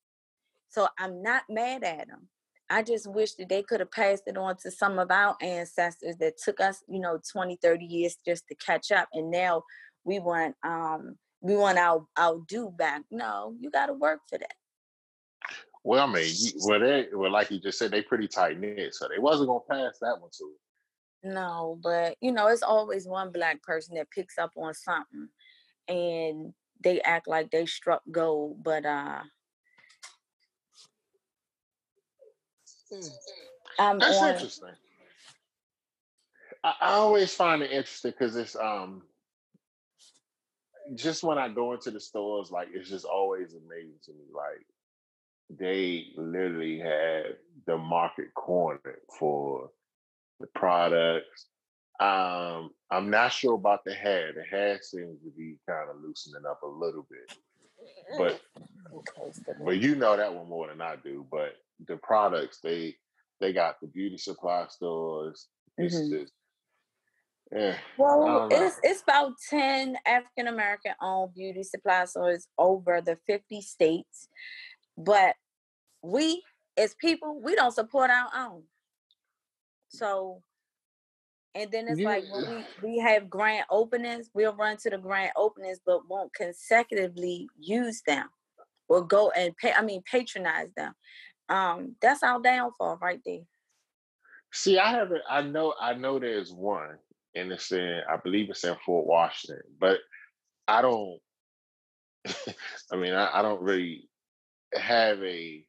So 0.68 0.88
I'm 0.98 1.22
not 1.22 1.42
mad 1.48 1.82
at 1.82 2.08
them. 2.08 2.28
I 2.70 2.82
just 2.82 3.10
wish 3.10 3.34
that 3.34 3.48
they 3.48 3.62
could 3.62 3.80
have 3.80 3.90
passed 3.90 4.24
it 4.26 4.36
on 4.36 4.56
to 4.58 4.70
some 4.70 4.98
of 4.98 5.10
our 5.10 5.36
ancestors 5.40 6.16
that 6.18 6.38
took 6.38 6.60
us, 6.60 6.82
you 6.88 7.00
know, 7.00 7.18
20, 7.32 7.58
30 7.62 7.84
years 7.84 8.16
just 8.24 8.46
to 8.48 8.54
catch 8.56 8.90
up. 8.92 9.08
And 9.12 9.30
now 9.30 9.62
we 10.04 10.18
want 10.18 10.54
um 10.64 11.16
we 11.40 11.56
want 11.56 11.78
our 11.78 12.06
our 12.16 12.42
due 12.48 12.72
back. 12.76 13.02
No, 13.10 13.54
you 13.58 13.70
gotta 13.70 13.92
work 13.92 14.20
for 14.28 14.38
that. 14.38 14.54
Well, 15.84 16.08
I 16.08 16.12
mean, 16.12 16.34
well, 16.64 16.80
they 16.80 17.06
well, 17.12 17.30
like 17.30 17.50
you 17.50 17.60
just 17.60 17.78
said, 17.78 17.90
they 17.90 18.02
pretty 18.02 18.28
tight 18.28 18.58
knit, 18.58 18.94
so 18.94 19.08
they 19.08 19.20
wasn't 19.20 19.48
gonna 19.48 19.60
pass 19.68 19.98
that 20.00 20.20
one 20.20 20.30
to. 20.38 20.52
No, 21.22 21.78
but 21.82 22.16
you 22.20 22.32
know, 22.32 22.48
it's 22.48 22.62
always 22.62 23.06
one 23.06 23.30
black 23.32 23.62
person 23.62 23.94
that 23.96 24.10
picks 24.10 24.38
up 24.38 24.50
on 24.56 24.74
something, 24.74 25.28
and 25.88 26.52
they 26.82 27.00
act 27.02 27.28
like 27.28 27.50
they 27.50 27.66
struck 27.66 28.02
gold, 28.10 28.62
but 28.62 28.84
uh, 28.84 29.20
I'm 33.78 33.98
That's 33.98 34.18
on... 34.18 34.34
interesting. 34.34 34.74
I, 36.64 36.74
I 36.80 36.92
always 36.94 37.34
find 37.34 37.62
it 37.62 37.70
interesting 37.70 38.12
because 38.12 38.36
it's 38.36 38.56
um 38.56 39.02
just 40.94 41.22
when 41.22 41.38
I 41.38 41.48
go 41.48 41.72
into 41.72 41.90
the 41.90 42.00
stores, 42.00 42.50
like 42.50 42.68
it's 42.72 42.88
just 42.88 43.04
always 43.04 43.54
amazing 43.54 43.98
to 44.04 44.12
me. 44.12 44.24
Like 44.34 44.66
they 45.50 46.08
literally 46.16 46.78
have 46.78 47.36
the 47.66 47.78
market 47.78 48.34
cornered 48.34 49.00
for 49.18 49.70
the 50.40 50.46
products. 50.54 51.46
Um, 51.98 52.70
I'm 52.90 53.10
not 53.10 53.32
sure 53.32 53.54
about 53.54 53.84
the 53.84 53.94
hair. 53.94 54.32
The 54.32 54.42
hair 54.42 54.78
seems 54.82 55.20
to 55.22 55.30
be 55.36 55.58
kind 55.68 55.88
of 55.88 55.96
loosening 56.02 56.44
up 56.48 56.62
a 56.62 56.66
little 56.66 57.06
bit, 57.10 57.38
but 58.18 58.40
but 59.64 59.78
you 59.78 59.94
know 59.94 60.16
that 60.16 60.34
one 60.34 60.48
more 60.48 60.68
than 60.68 60.80
I 60.80 60.96
do. 60.96 61.26
But 61.30 61.56
the 61.86 61.96
products 61.96 62.60
they 62.62 62.96
they 63.40 63.52
got 63.52 63.80
the 63.80 63.86
beauty 63.86 64.18
supply 64.18 64.66
stores. 64.68 65.48
It's 65.78 65.94
mm-hmm. 65.94 66.20
just 66.20 66.32
yeah. 67.52 67.76
Well, 67.96 68.48
it's 68.50 68.78
it's 68.82 69.02
about 69.02 69.32
ten 69.48 69.96
African 70.06 70.48
American 70.48 70.92
owned 71.00 71.34
beauty 71.34 71.62
supply 71.62 72.04
stores 72.06 72.48
over 72.58 73.00
the 73.00 73.16
fifty 73.26 73.60
states, 73.60 74.28
but 74.96 75.34
we 76.02 76.42
as 76.76 76.94
people 76.94 77.40
we 77.42 77.54
don't 77.54 77.74
support 77.74 78.10
our 78.10 78.28
own. 78.36 78.62
So, 79.88 80.42
and 81.54 81.70
then 81.70 81.88
it's 81.88 82.00
yeah. 82.00 82.08
like 82.08 82.24
when 82.30 82.64
we 82.82 82.88
we 82.90 82.98
have 82.98 83.30
grand 83.30 83.66
openings, 83.70 84.30
we'll 84.34 84.54
run 84.54 84.76
to 84.78 84.90
the 84.90 84.98
grand 84.98 85.32
openings, 85.36 85.80
but 85.84 86.08
won't 86.08 86.34
consecutively 86.34 87.48
use 87.58 88.02
them 88.06 88.28
or 88.88 89.06
go 89.06 89.30
and 89.30 89.56
pay. 89.56 89.72
I 89.72 89.82
mean, 89.82 90.02
patronize 90.10 90.68
them 90.76 90.94
um, 91.48 91.96
that's 92.00 92.22
our 92.22 92.40
downfall 92.40 92.98
right 93.00 93.20
there. 93.24 93.42
See, 94.52 94.78
I 94.78 94.90
haven't. 94.90 95.22
I 95.28 95.42
know. 95.42 95.74
I 95.80 95.94
know 95.94 96.18
there's 96.18 96.52
one, 96.52 96.96
and 97.36 97.52
it's 97.52 97.70
in. 97.70 98.00
I 98.10 98.16
believe 98.16 98.50
it's 98.50 98.64
in 98.64 98.74
Fort 98.84 99.06
Washington, 99.06 99.62
but 99.78 99.98
I 100.66 100.82
don't. 100.82 101.18
I 102.92 102.96
mean, 102.96 103.14
I, 103.14 103.38
I, 103.38 103.42
don't 103.42 103.62
really 103.62 104.08
have 104.74 105.22
a 105.22 105.64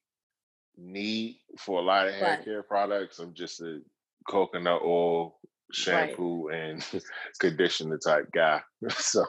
need 0.76 1.40
for 1.60 1.80
a 1.80 1.84
lot 1.84 2.08
of 2.08 2.16
hair 2.16 2.30
right. 2.30 2.44
care 2.44 2.64
products. 2.64 3.20
I'm 3.20 3.34
just 3.34 3.62
a 3.62 3.82
coconut 4.28 4.82
oil 4.84 5.38
shampoo 5.72 6.48
right. 6.48 6.60
and 6.60 7.04
conditioner 7.40 8.00
type 8.00 8.28
guy. 8.34 8.62
so 8.90 9.26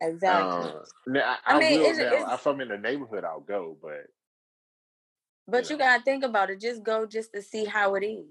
exactly. 0.00 0.70
Um, 0.70 0.82
I, 1.16 1.36
I, 1.46 1.56
I 1.56 1.58
mean, 1.58 1.80
will 1.80 1.96
now. 1.96 2.34
If 2.34 2.46
I'm 2.46 2.60
in 2.60 2.68
the 2.68 2.78
neighborhood, 2.78 3.24
I'll 3.24 3.40
go, 3.40 3.76
but 3.80 4.06
but 5.46 5.70
you, 5.70 5.76
you 5.76 5.78
gotta 5.78 6.02
think 6.02 6.24
about 6.24 6.50
it. 6.50 6.60
Just 6.60 6.82
go 6.82 7.06
just 7.06 7.32
to 7.34 7.40
see 7.40 7.64
how 7.64 7.94
it 7.94 8.04
is. 8.04 8.26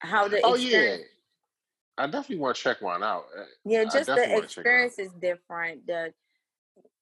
How 0.00 0.28
the 0.28 0.40
oh 0.42 0.54
experience. 0.54 1.04
I 1.98 2.06
definitely 2.06 2.38
want 2.38 2.56
to 2.56 2.62
check 2.62 2.82
one 2.82 3.02
out. 3.02 3.24
Uh, 3.36 3.44
yeah, 3.64 3.84
just 3.84 4.06
the 4.06 4.36
experience 4.38 4.98
is 4.98 5.10
different. 5.20 5.86
The 5.86 6.12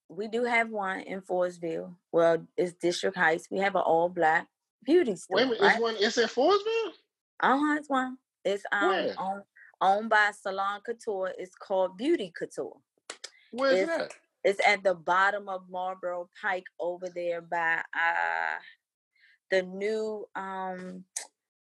we 0.08 0.28
do 0.28 0.44
have 0.44 0.70
one 0.70 1.00
in 1.00 1.20
Forestville. 1.22 1.94
Well, 2.12 2.46
it's 2.56 2.74
District 2.74 3.16
Heights. 3.16 3.48
We 3.50 3.58
have 3.58 3.74
an 3.74 3.82
all 3.82 4.08
black 4.08 4.46
beauty 4.84 5.16
store. 5.16 5.36
Wait 5.36 5.42
a 5.42 5.46
minute, 5.46 5.60
right? 5.62 5.76
is 5.76 5.82
one 5.82 5.96
it's 5.98 6.18
in 6.18 6.28
Forestville? 6.28 6.92
Uh-huh, 7.40 7.76
it's 7.78 7.88
one. 7.88 8.18
It's 8.44 8.62
um 8.70 8.88
Where? 8.88 9.14
owned, 9.18 9.42
owned 9.80 10.10
by 10.10 10.30
Salon 10.40 10.80
Couture. 10.86 11.32
It's 11.38 11.54
called 11.56 11.96
Beauty 11.96 12.32
Couture. 12.38 12.76
Where's 13.50 13.78
It's- 13.80 13.98
that? 13.98 14.12
It's 14.46 14.60
at 14.68 14.84
the 14.84 14.94
bottom 14.94 15.48
of 15.48 15.70
Marlboro 15.70 16.28
Pike 16.42 16.66
over 16.78 17.08
there 17.08 17.40
by 17.40 17.76
uh 17.98 18.58
the 19.50 19.62
new 19.62 20.26
um 20.36 21.04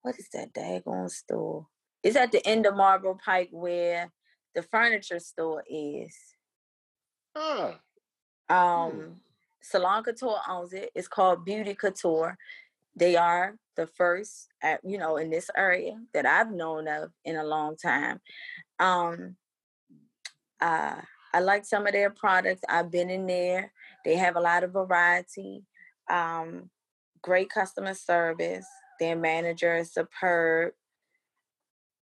what 0.01 0.17
is 0.17 0.27
that 0.33 0.51
daggone 0.51 1.11
store? 1.11 1.67
It's 2.03 2.15
at 2.15 2.31
the 2.31 2.45
end 2.47 2.65
of 2.65 2.75
Marlboro 2.75 3.17
Pike 3.23 3.49
where 3.51 4.11
the 4.55 4.63
furniture 4.63 5.19
store 5.19 5.63
is. 5.69 6.15
Ah, 7.35 7.79
Um 8.49 9.21
Salon 9.61 10.03
Couture 10.03 10.39
owns 10.49 10.73
it. 10.73 10.89
It's 10.95 11.07
called 11.07 11.45
Beauty 11.45 11.75
Couture. 11.75 12.37
They 12.95 13.15
are 13.15 13.55
the 13.75 13.87
first 13.87 14.49
at 14.61 14.81
you 14.83 14.97
know 14.97 15.17
in 15.17 15.29
this 15.29 15.49
area 15.55 16.01
that 16.13 16.25
I've 16.25 16.51
known 16.51 16.87
of 16.87 17.11
in 17.23 17.35
a 17.35 17.43
long 17.43 17.77
time. 17.77 18.19
Um 18.79 19.37
uh 20.59 21.01
I 21.33 21.39
like 21.39 21.63
some 21.65 21.87
of 21.87 21.93
their 21.93 22.09
products. 22.09 22.61
I've 22.67 22.91
been 22.91 23.09
in 23.09 23.25
there. 23.27 23.71
They 24.03 24.17
have 24.17 24.35
a 24.35 24.41
lot 24.41 24.63
of 24.63 24.73
variety. 24.73 25.63
Um 26.09 26.69
great 27.21 27.49
customer 27.49 27.93
service. 27.93 28.65
Their 28.99 29.15
manager 29.15 29.75
is 29.77 29.93
superb. 29.93 30.73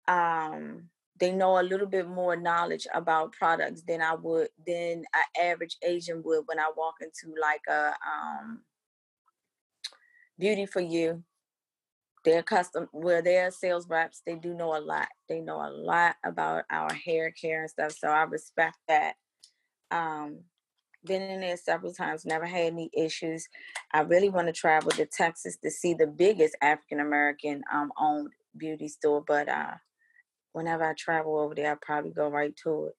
Um 0.08 0.90
they 1.20 1.30
know 1.32 1.60
a 1.60 1.62
little 1.62 1.86
bit 1.86 2.08
more 2.08 2.36
knowledge 2.36 2.86
about 2.92 3.32
products 3.32 3.82
than 3.86 4.02
I 4.02 4.14
would 4.14 4.48
than 4.66 5.04
an 5.14 5.24
average 5.40 5.76
Asian 5.82 6.22
would 6.24 6.42
when 6.46 6.58
I 6.58 6.70
walk 6.76 6.96
into 7.00 7.34
like 7.40 7.62
a 7.68 7.94
um 8.06 8.62
beauty 10.38 10.66
for 10.66 10.80
you. 10.80 11.24
They're 12.24 12.42
custom 12.42 12.88
where 12.92 13.22
they're 13.22 13.50
sales 13.50 13.88
reps, 13.88 14.22
they 14.26 14.36
do 14.36 14.54
know 14.54 14.76
a 14.76 14.80
lot. 14.80 15.08
They 15.28 15.40
know 15.40 15.56
a 15.60 15.70
lot 15.70 16.16
about 16.24 16.64
our 16.70 16.92
hair 16.92 17.30
care 17.32 17.62
and 17.62 17.70
stuff. 17.70 17.92
So 17.92 18.08
I 18.08 18.22
respect 18.24 18.76
that. 18.88 19.14
Um 19.90 20.40
been 21.06 21.22
in 21.22 21.40
there 21.40 21.56
several 21.56 21.92
times, 21.94 22.26
never 22.26 22.46
had 22.46 22.72
any 22.72 22.90
issues. 22.96 23.48
I 23.92 24.00
really 24.00 24.30
want 24.30 24.48
to 24.48 24.54
travel 24.54 24.90
to 24.92 25.06
Texas 25.06 25.56
to 25.64 25.70
see 25.70 25.94
the 25.94 26.06
biggest 26.06 26.56
African 26.62 27.00
American 27.00 27.62
um 27.72 27.92
owned 27.98 28.32
beauty 28.56 28.88
store, 28.88 29.22
but 29.26 29.48
uh 29.48 29.74
whenever 30.54 30.84
I 30.84 30.94
travel 30.94 31.38
over 31.38 31.54
there, 31.56 31.72
I 31.74 31.78
probably 31.82 32.12
go 32.12 32.30
right 32.30 32.56
to 32.64 32.86
it. 32.86 32.94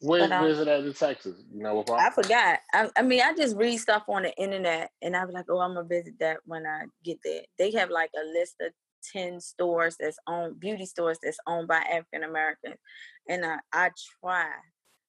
where, 0.00 0.28
But, 0.28 0.32
um, 0.32 0.40
where's 0.40 0.58
it 0.60 0.68
at 0.68 0.84
in 0.84 0.92
Texas? 0.94 1.42
You 1.50 1.62
know? 1.62 1.84
I 1.98 2.10
forgot. 2.10 2.60
I, 2.74 2.90
I 2.96 3.02
mean, 3.02 3.22
I 3.22 3.34
just 3.34 3.56
read 3.56 3.78
stuff 3.78 4.04
on 4.08 4.22
the 4.22 4.34
internet, 4.36 4.90
and 5.00 5.16
I 5.16 5.24
was 5.24 5.34
like, 5.34 5.46
"Oh, 5.48 5.60
I'm 5.60 5.74
gonna 5.74 5.88
visit 5.88 6.18
that 6.20 6.40
when 6.44 6.66
I 6.66 6.84
get 7.02 7.18
there." 7.24 7.42
They 7.58 7.70
have 7.72 7.90
like 7.90 8.10
a 8.14 8.24
list 8.38 8.56
of 8.60 8.72
ten 9.12 9.40
stores 9.40 9.96
that's 9.98 10.18
owned, 10.26 10.60
beauty 10.60 10.84
stores 10.86 11.18
that's 11.22 11.38
owned 11.46 11.68
by 11.68 11.78
African 11.78 12.24
Americans, 12.24 12.76
and 13.28 13.46
I, 13.46 13.58
I 13.72 13.90
try 14.20 14.50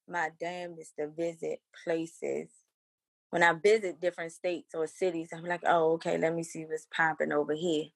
my 0.07 0.31
damnedest 0.39 0.93
to 0.99 1.09
visit 1.09 1.59
places. 1.83 2.49
When 3.29 3.43
I 3.43 3.53
visit 3.53 4.01
different 4.01 4.33
states 4.33 4.75
or 4.75 4.87
cities, 4.87 5.29
I'm 5.33 5.45
like, 5.45 5.63
"Oh, 5.65 5.93
okay, 5.93 6.17
let 6.17 6.33
me 6.35 6.43
see 6.43 6.65
what's 6.65 6.87
popping 6.95 7.33
over 7.33 7.53
here." 7.53 7.87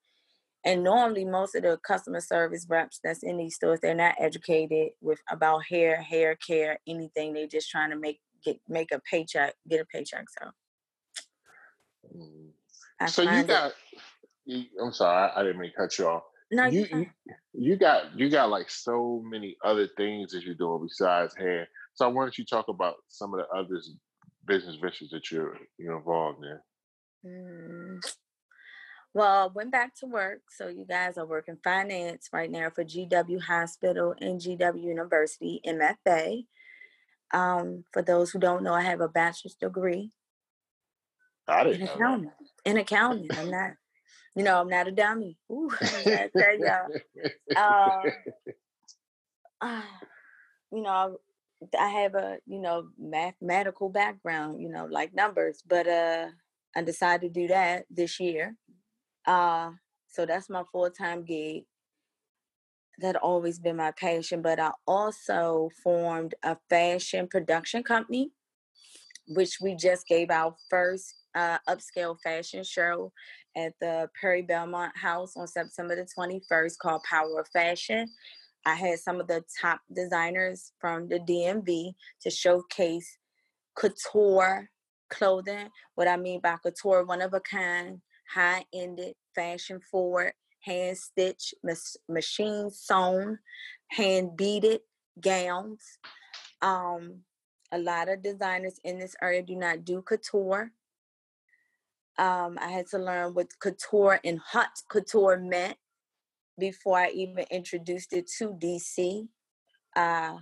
And 0.64 0.84
normally, 0.84 1.26
most 1.26 1.56
of 1.56 1.64
the 1.64 1.78
customer 1.86 2.22
service 2.22 2.68
reps 2.70 3.00
that's 3.04 3.24
in 3.24 3.38
these 3.38 3.56
stores, 3.56 3.80
they're 3.82 3.96
not 3.96 4.16
educated 4.20 4.90
with 5.02 5.20
about 5.32 5.66
hair, 5.66 6.02
hair 6.02 6.36
care, 6.36 6.78
anything. 6.88 7.34
They're 7.34 7.48
just 7.48 7.70
trying 7.70 7.90
to 7.90 7.96
make 7.96 8.20
get 8.46 8.60
make 8.68 8.92
a 8.92 9.00
paycheck, 9.10 9.56
get 9.70 9.82
a 9.82 9.86
paycheck. 9.86 10.26
So 10.30 10.50
Mm. 12.16 12.50
I 13.00 13.06
So 13.06 13.22
you 13.22 13.28
find 13.30 13.40
it- 13.46 13.48
got. 13.48 13.74
You, 14.46 14.66
I'm 14.84 14.92
sorry, 14.92 15.30
I, 15.32 15.40
I 15.40 15.44
didn't 15.44 15.60
mean 15.60 15.72
to 15.72 15.78
cut 15.78 15.98
you 16.00 16.08
off. 16.08 16.24
no, 16.52 16.66
you, 16.66 16.82
you, 16.92 16.98
you 16.98 17.36
you 17.54 17.76
got 17.78 18.18
you 18.18 18.30
got 18.30 18.50
like 18.50 18.70
so 18.70 19.22
many 19.24 19.56
other 19.64 19.88
things 19.98 20.32
that 20.32 20.44
you're 20.44 20.56
doing 20.56 20.82
besides 20.84 21.36
hair. 21.38 21.68
So 21.94 22.10
why 22.10 22.24
don't 22.24 22.38
you 22.38 22.46
talk 22.46 22.68
about 22.68 22.96
some 23.08 23.34
of 23.34 23.40
the 23.40 23.48
other 23.56 23.80
business 24.48 24.78
ventures 24.82 25.10
that 25.12 25.30
you're 25.32 25.58
you're 25.78 25.98
involved 25.98 26.44
in? 26.44 26.60
Mm. 27.30 28.00
Well, 29.14 29.44
I 29.44 29.48
went 29.48 29.72
back 29.72 29.96
to 29.96 30.06
work. 30.06 30.44
So 30.50 30.68
you 30.68 30.86
guys 30.88 31.18
are 31.18 31.26
working 31.26 31.58
finance 31.64 32.30
right 32.32 32.50
now 32.50 32.70
for 32.70 32.84
GW 32.84 33.42
Hospital 33.42 34.16
and 34.20 34.40
GW 34.40 34.82
University 34.82 35.62
MFA. 35.66 36.46
Um, 37.34 37.86
for 37.92 38.02
those 38.02 38.32
who 38.32 38.40
don't 38.40 38.64
know, 38.64 38.74
I 38.74 38.82
have 38.82 39.02
a 39.02 39.08
bachelor's 39.08 39.56
degree 39.56 40.12
I 41.48 41.62
in 41.62 41.68
didn't 41.68 41.86
know 41.86 41.94
accounting. 41.94 42.32
In 42.66 42.78
accounting, 42.78 43.28
I'm 43.38 43.50
not. 43.52 43.72
You 44.36 44.44
know, 44.44 44.62
I'm 44.62 44.70
not 44.70 44.88
a 44.88 44.92
dummy. 44.92 45.38
Ooh, 45.52 45.70
I 45.82 46.30
tell 46.36 46.60
y'all. 46.60 46.88
Um, 47.56 48.12
ah, 49.60 50.00
you 50.72 50.82
know, 50.82 51.18
I 51.78 51.88
have 51.90 52.16
a 52.16 52.38
you 52.46 52.60
know 52.60 52.88
mathematical 52.98 53.90
background, 53.90 54.62
you 54.62 54.70
know, 54.70 54.88
like 54.90 55.14
numbers, 55.14 55.62
but 55.68 55.88
uh, 55.88 56.28
I 56.76 56.82
decided 56.84 57.34
to 57.34 57.42
do 57.42 57.48
that 57.50 57.86
this 57.90 58.20
year. 58.20 58.56
Uh, 59.26 59.72
so 60.08 60.26
that's 60.26 60.50
my 60.50 60.64
full 60.72 60.90
time 60.90 61.24
gig. 61.24 61.64
That 63.00 63.16
always 63.16 63.58
been 63.58 63.78
my 63.78 63.92
passion, 63.92 64.42
but 64.42 64.60
I 64.60 64.72
also 64.86 65.70
formed 65.84 66.36
a 66.44 66.58
fashion 66.70 67.28
production 67.28 67.84
company, 67.84 68.32
which 69.28 69.58
we 69.62 69.76
just 69.76 70.06
gave 70.08 70.30
our 70.30 70.56
first 70.70 71.16
uh, 71.34 71.58
upscale 71.68 72.18
fashion 72.22 72.64
show 72.64 73.12
at 73.56 73.74
the 73.82 74.10
Perry 74.20 74.42
Belmont 74.42 74.96
House 74.96 75.34
on 75.36 75.48
September 75.48 75.96
the 75.96 76.08
21st 76.18 76.78
called 76.80 77.04
Power 77.04 77.40
of 77.40 77.48
Fashion. 77.50 78.08
I 78.66 78.76
had 78.76 79.00
some 79.00 79.20
of 79.20 79.28
the 79.28 79.44
top 79.60 79.82
designers 79.94 80.72
from 80.80 81.08
the 81.08 81.20
DMV 81.20 81.94
to 82.22 82.30
showcase 82.30 83.18
couture 83.76 84.70
clothing. 85.10 85.70
What 85.96 86.08
I 86.08 86.18
mean 86.18 86.40
by 86.42 86.58
couture, 86.64 87.04
one 87.04 87.22
of 87.22 87.34
a 87.34 87.40
kind, 87.40 88.02
high 88.34 88.66
ended, 88.74 89.16
fashion 89.36 89.80
forward, 89.80 90.34
hand 90.62 90.98
stitched, 90.98 91.54
mas- 91.64 91.98
machine 92.08 92.70
sewn, 92.70 93.40
hand 93.88 94.36
beaded 94.36 94.82
gowns. 95.20 96.00
Um, 96.62 97.22
a 97.72 97.80
lot 97.80 98.10
of 98.10 98.24
designers 98.24 98.80
in 98.84 99.00
this 99.00 99.16
area 99.22 99.42
do 99.42 99.56
not 99.56 99.86
do 99.86 100.02
couture. 100.02 100.72
Um, 102.18 102.58
I 102.62 102.70
had 102.70 102.88
to 102.88 103.00
learn 103.00 103.34
what 103.34 103.48
couture 103.60 104.20
and 104.24 104.40
haute 104.40 104.84
couture 104.90 105.38
meant 105.38 105.78
before 106.60 107.00
I 107.00 107.10
even 107.10 107.46
introduced 107.50 108.14
it 108.14 108.30
to 108.38 108.50
DC. 108.50 109.28
Uh, 109.96 110.38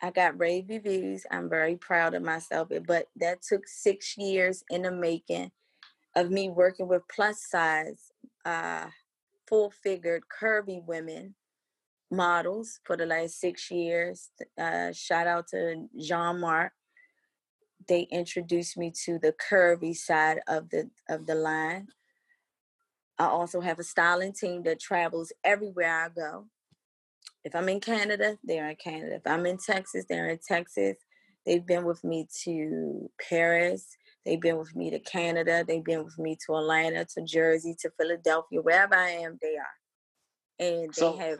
I 0.00 0.10
got 0.10 0.38
rave 0.38 0.66
reviews. 0.68 1.26
I'm 1.30 1.48
very 1.48 1.76
proud 1.76 2.14
of 2.14 2.22
myself, 2.22 2.68
but 2.86 3.06
that 3.16 3.42
took 3.42 3.66
six 3.66 4.16
years 4.16 4.64
in 4.70 4.82
the 4.82 4.90
making 4.92 5.50
of 6.16 6.30
me 6.30 6.48
working 6.48 6.88
with 6.88 7.02
plus 7.14 7.42
size, 7.48 8.12
uh, 8.44 8.86
full 9.46 9.70
figured, 9.82 10.24
curvy 10.40 10.84
women 10.84 11.34
models 12.10 12.80
for 12.84 12.96
the 12.96 13.06
last 13.06 13.40
six 13.40 13.70
years. 13.70 14.30
Uh, 14.58 14.92
shout 14.92 15.26
out 15.26 15.48
to 15.48 15.88
Jean 15.98 16.40
Marc. 16.40 16.72
They 17.86 18.02
introduced 18.10 18.76
me 18.76 18.92
to 19.04 19.18
the 19.18 19.34
curvy 19.50 19.94
side 19.96 20.40
of 20.46 20.68
the 20.70 20.90
of 21.08 21.26
the 21.26 21.34
line. 21.34 21.88
I 23.18 23.26
also 23.26 23.60
have 23.60 23.78
a 23.78 23.84
styling 23.84 24.32
team 24.32 24.62
that 24.64 24.80
travels 24.80 25.32
everywhere 25.42 26.04
I 26.04 26.08
go. 26.08 26.46
If 27.44 27.54
I'm 27.54 27.68
in 27.68 27.80
Canada, 27.80 28.38
they're 28.44 28.68
in 28.68 28.76
Canada. 28.76 29.16
If 29.16 29.26
I'm 29.26 29.46
in 29.46 29.58
Texas, 29.58 30.04
they're 30.08 30.28
in 30.28 30.38
Texas. 30.46 30.96
They've 31.46 31.64
been 31.64 31.84
with 31.84 32.04
me 32.04 32.28
to 32.44 33.10
Paris. 33.28 33.96
They've 34.24 34.40
been 34.40 34.58
with 34.58 34.74
me 34.76 34.90
to 34.90 34.98
Canada. 35.00 35.64
They've 35.66 35.84
been 35.84 36.04
with 36.04 36.18
me 36.18 36.36
to 36.46 36.56
Atlanta, 36.56 37.06
to 37.16 37.22
Jersey, 37.22 37.76
to 37.80 37.90
Philadelphia. 37.98 38.60
Wherever 38.60 38.94
I 38.94 39.10
am, 39.10 39.38
they 39.40 39.56
are. 39.56 40.66
And 40.66 40.92
they 40.94 40.94
So, 40.94 41.16
have. 41.16 41.38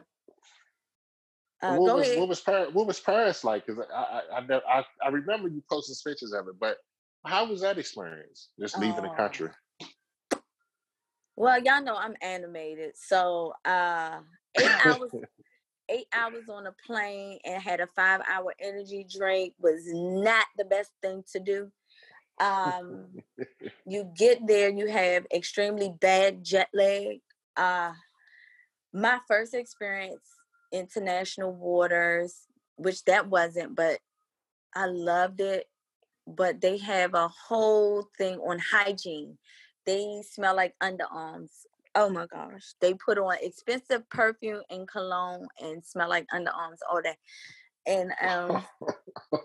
Uh, 1.62 1.76
what 1.78 1.86
go 1.86 1.96
was 1.96 2.06
ahead. 2.06 2.18
what 2.18 2.28
was 2.28 2.40
Paris, 2.40 2.70
what 2.72 2.86
was 2.86 3.00
Paris 3.00 3.44
like? 3.44 3.66
Because 3.66 3.84
I 3.92 4.22
I, 4.32 4.38
I 4.38 4.60
I 4.80 4.84
I 5.04 5.08
remember 5.08 5.48
you 5.48 5.62
posting 5.70 5.96
pictures 6.10 6.32
of 6.32 6.46
it, 6.48 6.54
but 6.60 6.78
how 7.26 7.46
was 7.46 7.60
that 7.62 7.78
experience? 7.78 8.50
Just 8.60 8.78
leaving 8.78 9.02
the 9.02 9.08
Oh. 9.08 9.14
country. 9.16 9.50
Well, 11.36 11.60
y'all 11.62 11.82
know 11.82 11.96
I'm 11.96 12.16
animated, 12.22 12.92
so 12.96 13.54
uh, 13.64 14.20
eight 14.56 14.70
hours 14.84 15.10
eight 15.88 16.06
hours 16.12 16.44
on 16.50 16.66
a 16.66 16.74
plane 16.86 17.38
and 17.44 17.62
had 17.62 17.80
a 17.80 17.88
five 17.96 18.20
hour 18.28 18.54
energy 18.60 19.06
drink 19.10 19.54
was 19.58 19.82
not 19.86 20.46
the 20.56 20.64
best 20.64 20.92
thing 21.02 21.24
to 21.32 21.40
do. 21.40 21.70
Um, 22.40 23.22
you 23.86 24.10
get 24.16 24.46
there, 24.46 24.68
you 24.70 24.88
have 24.88 25.26
extremely 25.32 25.92
bad 26.00 26.44
jet 26.44 26.68
lag. 26.72 27.20
Uh, 27.56 27.92
my 28.92 29.18
first 29.26 29.54
experience, 29.54 30.28
international 30.72 31.52
waters, 31.52 32.46
which 32.76 33.04
that 33.04 33.28
wasn't, 33.28 33.74
but 33.74 33.98
I 34.74 34.86
loved 34.86 35.40
it. 35.40 35.66
But 36.26 36.60
they 36.60 36.76
have 36.78 37.14
a 37.14 37.28
whole 37.28 38.08
thing 38.18 38.38
on 38.38 38.58
hygiene. 38.58 39.38
they 39.86 40.22
smell 40.28 40.54
like 40.54 40.74
underarms. 40.82 41.50
Oh 41.94 42.10
my 42.10 42.26
gosh. 42.26 42.74
They 42.80 42.92
put 42.94 43.18
on 43.18 43.36
expensive 43.40 44.08
perfume 44.10 44.62
and 44.70 44.86
cologne 44.86 45.48
and 45.60 45.82
smell 45.84 46.10
like 46.10 46.26
underarms 46.34 46.78
all 46.90 47.00
day. 47.00 47.16
And 47.86 48.12
um 48.22 48.64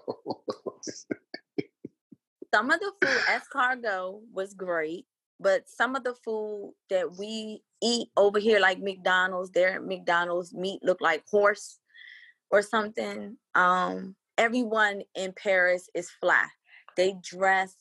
some 2.54 2.70
of 2.70 2.80
the 2.80 2.92
food 3.02 3.20
escargot 3.28 4.20
was 4.32 4.54
great, 4.54 5.08
but 5.40 5.68
some 5.68 5.96
of 5.96 6.04
the 6.04 6.14
food 6.24 6.74
that 6.92 7.18
we 7.18 7.64
eat 7.82 8.10
over 8.16 8.38
here, 8.38 8.60
like 8.60 8.80
McDonald's, 8.80 9.50
their 9.50 9.82
McDonald's 9.82 10.54
meat 10.54 10.80
look 10.84 11.02
like 11.02 11.24
horse 11.32 11.80
or 12.52 12.62
something. 12.62 13.38
Um, 13.56 14.16
everyone 14.38 15.02
in 15.16 15.34
Paris 15.34 15.90
is 15.96 16.12
fly. 16.22 16.46
They 16.96 17.16
dress 17.24 17.74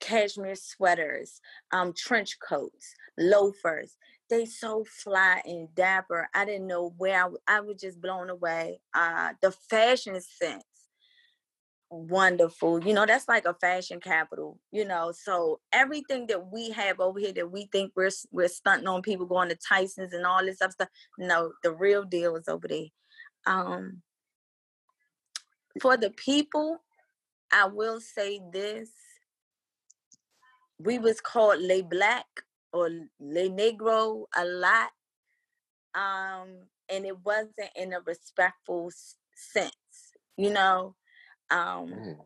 cashmere 0.00 0.56
sweaters, 0.56 1.40
um, 1.72 1.94
trench 1.96 2.36
coats, 2.46 2.94
loafers. 3.18 3.96
They 4.28 4.44
so 4.44 4.84
fly 4.84 5.40
and 5.46 5.74
dapper. 5.74 6.28
I 6.34 6.44
didn't 6.44 6.66
know 6.66 6.92
where 6.98 7.24
I, 7.24 7.56
I 7.56 7.60
was 7.60 7.80
just 7.80 8.02
blown 8.02 8.28
away. 8.28 8.80
Uh, 8.92 9.30
the 9.40 9.52
fashion 9.70 10.20
sense, 10.20 10.64
wonderful. 11.90 12.84
You 12.84 12.94
know, 12.94 13.06
that's 13.06 13.28
like 13.28 13.44
a 13.44 13.54
fashion 13.54 14.00
capital. 14.00 14.58
You 14.72 14.84
know, 14.84 15.12
so 15.12 15.60
everything 15.72 16.26
that 16.28 16.50
we 16.52 16.70
have 16.70 17.00
over 17.00 17.18
here 17.18 17.32
that 17.32 17.50
we 17.50 17.68
think 17.72 17.92
we're 17.96 18.10
we're 18.30 18.48
stunting 18.48 18.88
on 18.88 19.02
people 19.02 19.26
going 19.26 19.48
to 19.48 19.56
Tyson's 19.56 20.12
and 20.12 20.26
all 20.26 20.44
this 20.44 20.56
stuff. 20.56 20.74
No, 21.18 21.52
the 21.62 21.72
real 21.72 22.04
deal 22.04 22.36
is 22.36 22.48
over 22.48 22.68
there. 22.68 22.86
Um, 23.46 24.02
for 25.80 25.96
the 25.96 26.10
people, 26.10 26.78
I 27.52 27.66
will 27.66 28.00
say 28.00 28.40
this 28.52 28.90
we 30.78 30.98
was 30.98 31.20
called 31.20 31.60
Le 31.60 31.82
Black 31.82 32.26
or 32.72 32.90
Le 33.20 33.48
Negro 33.48 34.24
a 34.36 34.44
lot. 34.44 34.90
Um, 35.94 36.66
and 36.88 37.06
it 37.06 37.24
wasn't 37.24 37.70
in 37.74 37.92
a 37.92 38.00
respectful 38.00 38.90
sense, 39.34 39.72
you 40.36 40.50
know. 40.50 40.94
Um, 41.50 41.88
mm. 41.88 42.16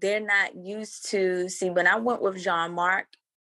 they're 0.00 0.20
not 0.20 0.54
used 0.56 1.10
to 1.10 1.48
see 1.48 1.70
when 1.70 1.86
I 1.86 1.96
went 1.96 2.22
with 2.22 2.42
Jean 2.42 2.72
Marc, 2.72 3.06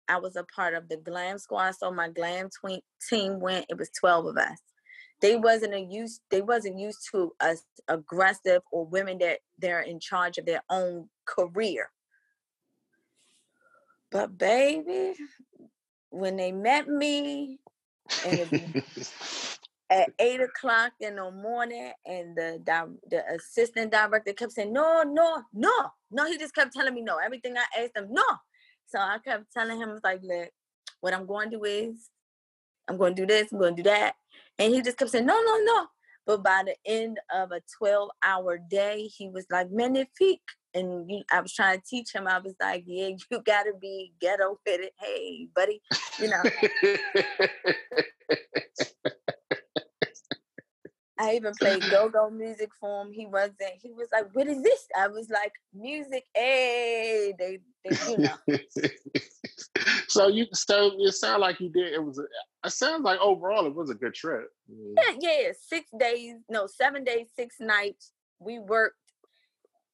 I 0.08 0.18
was 0.18 0.36
a 0.36 0.44
part 0.44 0.74
of 0.74 0.88
the 0.88 0.96
glam 0.96 1.38
squad. 1.38 1.72
So 1.76 1.90
my 1.90 2.08
glam 2.08 2.48
tween, 2.50 2.80
team 3.08 3.40
went, 3.40 3.66
it 3.68 3.78
was 3.78 3.90
12 3.98 4.26
of 4.26 4.36
us. 4.36 4.58
They 5.20 5.36
wasn't 5.36 5.74
a 5.74 5.80
used 5.80 6.20
they 6.30 6.42
wasn't 6.42 6.78
used 6.78 7.08
to 7.12 7.32
us 7.40 7.62
aggressive 7.88 8.62
or 8.70 8.84
women 8.84 9.18
that 9.18 9.38
they're 9.58 9.80
in 9.80 10.00
charge 10.00 10.36
of 10.38 10.44
their 10.44 10.62
own 10.68 11.08
career. 11.24 11.90
But 14.10 14.36
baby, 14.36 15.14
when 16.10 16.36
they 16.36 16.52
met 16.52 16.88
me 16.88 17.58
and 18.26 18.82
at 19.90 20.10
eight 20.18 20.40
o'clock 20.40 20.92
in 21.00 21.16
the 21.16 21.30
morning, 21.30 21.92
and 22.06 22.36
the 22.36 22.60
the 23.10 23.24
assistant 23.34 23.92
director 23.92 24.32
kept 24.32 24.52
saying, 24.52 24.72
"No, 24.72 25.02
no, 25.02 25.42
no, 25.52 25.90
no." 26.10 26.26
He 26.26 26.38
just 26.38 26.54
kept 26.54 26.72
telling 26.72 26.94
me 26.94 27.02
no. 27.02 27.18
Everything 27.18 27.56
I 27.56 27.82
asked 27.82 27.96
him, 27.96 28.08
no. 28.10 28.24
So 28.86 28.98
I 28.98 29.18
kept 29.24 29.52
telling 29.52 29.78
him, 29.78 29.90
I 29.90 29.92
was 29.92 30.04
"Like, 30.04 30.20
look, 30.22 30.50
what 31.00 31.14
I'm 31.14 31.26
going 31.26 31.50
to 31.50 31.56
do 31.58 31.64
is, 31.64 32.10
I'm 32.88 32.96
going 32.96 33.14
to 33.14 33.22
do 33.22 33.26
this, 33.26 33.52
I'm 33.52 33.58
going 33.58 33.76
to 33.76 33.82
do 33.82 33.90
that," 33.90 34.14
and 34.58 34.72
he 34.74 34.82
just 34.82 34.98
kept 34.98 35.10
saying, 35.10 35.26
"No, 35.26 35.40
no, 35.40 35.58
no." 35.64 35.86
But 36.26 36.42
by 36.42 36.62
the 36.64 36.76
end 36.86 37.20
of 37.34 37.52
a 37.52 37.60
12 37.78 38.08
hour 38.22 38.58
day, 38.58 39.10
he 39.14 39.28
was 39.28 39.44
like, 39.50 39.70
Magnifique 39.70 40.40
and 40.74 41.08
you, 41.08 41.22
I 41.30 41.40
was 41.40 41.52
trying 41.52 41.78
to 41.78 41.84
teach 41.86 42.14
him. 42.14 42.26
I 42.26 42.38
was 42.38 42.54
like, 42.60 42.84
"Yeah, 42.86 43.08
you 43.30 43.42
gotta 43.44 43.72
be 43.80 44.12
ghetto 44.20 44.58
with 44.66 44.80
it, 44.80 44.92
hey, 44.98 45.48
buddy," 45.54 45.80
you 46.20 46.28
know. 46.28 46.42
I 51.18 51.34
even 51.34 51.52
played 51.54 51.82
go-go 51.90 52.28
music 52.30 52.70
for 52.78 53.02
him. 53.02 53.12
He 53.12 53.26
wasn't. 53.26 53.74
He 53.80 53.92
was 53.92 54.08
like, 54.12 54.26
"What 54.32 54.48
is 54.48 54.62
this?" 54.62 54.88
I 54.98 55.08
was 55.08 55.30
like, 55.30 55.52
"Music, 55.72 56.24
hey." 56.34 57.34
They, 57.38 57.60
they 57.84 58.10
you 58.10 58.18
know. 58.18 58.58
so 60.08 60.26
you, 60.26 60.46
so 60.52 60.90
it 60.98 61.12
sounded 61.12 61.40
like 61.40 61.60
you 61.60 61.68
did. 61.68 61.92
It 61.92 62.02
was. 62.02 62.18
A, 62.18 62.24
it 62.66 62.70
sounds 62.70 63.04
like 63.04 63.20
overall 63.20 63.66
it 63.66 63.74
was 63.74 63.90
a 63.90 63.94
good 63.94 64.14
trip. 64.14 64.48
Yeah, 64.68 65.14
yeah. 65.20 65.52
Six 65.68 65.88
days, 65.98 66.34
no, 66.48 66.66
seven 66.66 67.04
days, 67.04 67.28
six 67.36 67.56
nights. 67.60 68.10
We 68.40 68.58
worked 68.58 68.96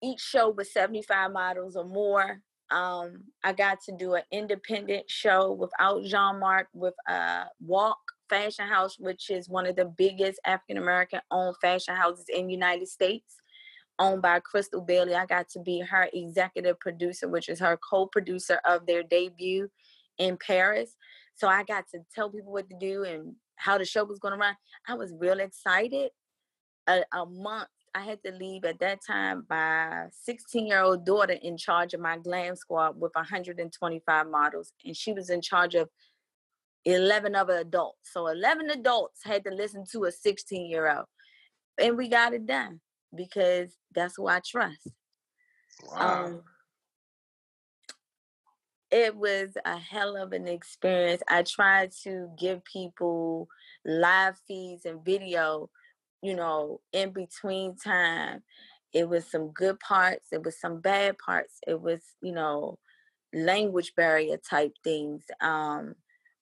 each 0.02 0.20
show 0.20 0.50
was 0.50 0.72
75 0.72 1.33
models 1.33 1.76
or 1.76 1.85
more. 1.85 2.40
Um, 2.70 3.24
I 3.42 3.52
got 3.52 3.83
to 3.83 3.92
do 3.92 4.14
an 4.14 4.22
independent 4.30 5.11
show 5.11 5.52
without 5.52 6.04
Jean 6.04 6.38
Marc 6.38 6.68
with 6.72 6.94
uh, 7.09 7.44
Walk 7.61 7.98
Fashion 8.30 8.66
House, 8.66 8.96
which 8.98 9.28
is 9.28 9.48
one 9.48 9.66
of 9.66 9.76
the 9.76 9.84
biggest 9.84 10.40
African 10.46 10.78
American 10.78 11.20
owned 11.30 11.56
fashion 11.60 11.94
houses 11.94 12.26
in 12.32 12.46
the 12.46 12.52
United 12.52 12.88
States, 12.88 13.36
owned 13.98 14.22
by 14.22 14.40
Crystal 14.40 14.80
Bailey. 14.80 15.14
I 15.14 15.26
got 15.26 15.48
to 15.50 15.60
be 15.60 15.80
her 15.80 16.08
executive 16.14 16.78
producer, 16.80 17.28
which 17.28 17.48
is 17.48 17.58
her 17.58 17.78
co 17.78 18.06
producer 18.06 18.60
of 18.64 18.86
their 18.86 19.02
debut 19.02 19.68
in 20.18 20.38
Paris. 20.38 20.96
So 21.34 21.48
I 21.48 21.64
got 21.64 21.84
to 21.92 21.98
tell 22.14 22.30
people 22.30 22.52
what 22.52 22.70
to 22.70 22.76
do 22.78 23.02
and 23.02 23.34
how 23.56 23.76
the 23.76 23.84
show 23.84 24.04
was 24.04 24.18
going 24.18 24.32
to 24.32 24.38
run. 24.38 24.56
I 24.86 24.94
was 24.94 25.12
real 25.18 25.40
excited. 25.40 26.10
A, 26.86 27.02
a 27.12 27.26
month 27.26 27.68
I 27.94 28.02
had 28.02 28.22
to 28.24 28.32
leave 28.32 28.64
at 28.64 28.78
that 28.80 29.00
time 29.04 29.44
my 29.50 30.06
16 30.22 30.66
year 30.66 30.82
old 30.82 31.04
daughter 31.04 31.36
in 31.42 31.56
charge 31.56 31.92
of 31.94 32.00
my 32.00 32.18
glam 32.18 32.54
squad 32.56 33.00
with 33.00 33.12
125 33.14 34.28
models, 34.28 34.72
and 34.84 34.96
she 34.96 35.12
was 35.12 35.30
in 35.30 35.40
charge 35.40 35.74
of 35.74 35.88
11 36.84 37.34
other 37.34 37.58
adults. 37.58 38.12
So 38.12 38.28
11 38.28 38.70
adults 38.70 39.20
had 39.24 39.44
to 39.44 39.50
listen 39.50 39.84
to 39.92 40.04
a 40.04 40.12
16 40.12 40.70
year 40.70 40.90
old, 40.90 41.06
and 41.80 41.96
we 41.96 42.08
got 42.08 42.34
it 42.34 42.46
done 42.46 42.80
because 43.14 43.74
that's 43.94 44.16
who 44.16 44.28
I 44.28 44.40
trust. 44.44 44.88
Wow. 45.90 46.24
Um, 46.24 46.42
it 48.90 49.14
was 49.14 49.50
a 49.64 49.78
hell 49.78 50.16
of 50.16 50.32
an 50.32 50.48
experience. 50.48 51.22
I 51.28 51.42
tried 51.42 51.92
to 52.02 52.28
give 52.38 52.64
people 52.64 53.48
live 53.84 54.36
feeds 54.48 54.84
and 54.84 55.04
video 55.04 55.70
you 56.22 56.36
know, 56.36 56.80
in 56.92 57.10
between 57.10 57.76
time, 57.76 58.42
it 58.92 59.08
was 59.08 59.30
some 59.30 59.48
good 59.50 59.78
parts, 59.80 60.26
it 60.32 60.44
was 60.44 60.60
some 60.60 60.80
bad 60.80 61.16
parts, 61.18 61.58
it 61.66 61.80
was, 61.80 62.00
you 62.20 62.32
know, 62.32 62.78
language 63.32 63.92
barrier 63.96 64.36
type 64.36 64.72
things. 64.82 65.22
Um, 65.40 65.94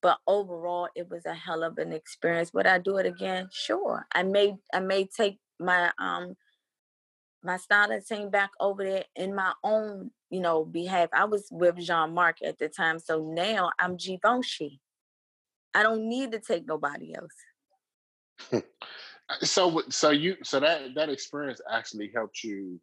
but 0.03 0.19
overall 0.27 0.89
it 0.95 1.09
was 1.11 1.27
a 1.27 1.35
hell 1.35 1.63
of 1.63 1.79
an 1.79 1.93
experience. 1.93 2.53
Would 2.55 2.67
I 2.67 2.79
do 2.79 2.97
it 2.99 3.07
again? 3.07 3.49
Sure. 3.53 4.07
I 4.13 4.23
may 4.23 4.57
I 4.73 4.81
may 4.81 5.07
take 5.07 5.39
my 5.59 5.91
um 5.99 6.37
my 7.43 7.57
styling 7.57 8.03
team 8.03 8.31
back 8.31 8.51
over 8.61 8.83
there 8.85 9.05
in 9.15 9.35
my 9.35 9.53
own, 9.63 10.11
you 10.31 10.41
know, 10.41 10.65
behalf. 10.65 11.09
I 11.13 11.25
was 11.25 11.49
with 11.51 11.77
Jean 11.77 12.13
Marc 12.13 12.43
at 12.43 12.59
the 12.59 12.69
time. 12.69 12.99
So 12.99 13.23
now 13.23 13.71
I'm 13.79 13.97
Givenchy. 13.97 14.81
I 15.75 15.83
don't 15.83 16.09
need 16.09 16.33
to 16.33 16.41
take 16.41 16.67
nobody 16.67 17.15
else. 17.15 18.63
So 19.43 19.83
so 19.91 20.09
you 20.09 20.37
so 20.43 20.59
that 20.61 20.95
that 20.95 21.11
experience 21.11 21.61
actually 21.71 22.11
helped 22.15 22.43
you 22.43 22.81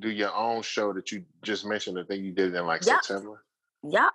do 0.00 0.10
your 0.10 0.34
own 0.34 0.62
show 0.62 0.92
that 0.92 1.12
you 1.12 1.24
just 1.42 1.64
mentioned. 1.64 1.98
I 2.00 2.02
think 2.02 2.24
you 2.24 2.32
did 2.32 2.52
it 2.52 2.58
in 2.58 2.66
like 2.66 2.84
yep. 2.84 3.04
September. 3.04 3.44
Yeah. 3.88 4.10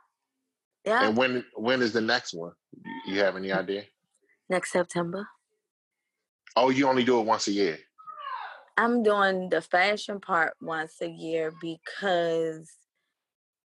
Yeah. 0.86 1.08
And 1.08 1.17
when 1.17 1.46
when 1.56 1.82
is 1.82 1.93
the 1.93 2.02
next 2.02 2.34
one? 2.34 2.54
You 3.08 3.19
have 3.19 3.36
any 3.36 3.52
idea? 3.52 3.84
Next 4.50 4.72
September. 4.72 5.28
Oh, 6.56 6.69
you 6.69 6.88
only 6.88 7.04
do 7.04 7.19
it 7.19 7.26
once 7.26 7.48
a 7.48 7.52
year. 7.52 7.80
I'm 8.78 9.04
doing 9.04 9.50
the 9.50 9.62
fashion 9.62 10.19
part 10.19 10.54
once 10.62 10.96
a 11.02 11.10
year 11.10 11.52
because 11.62 12.72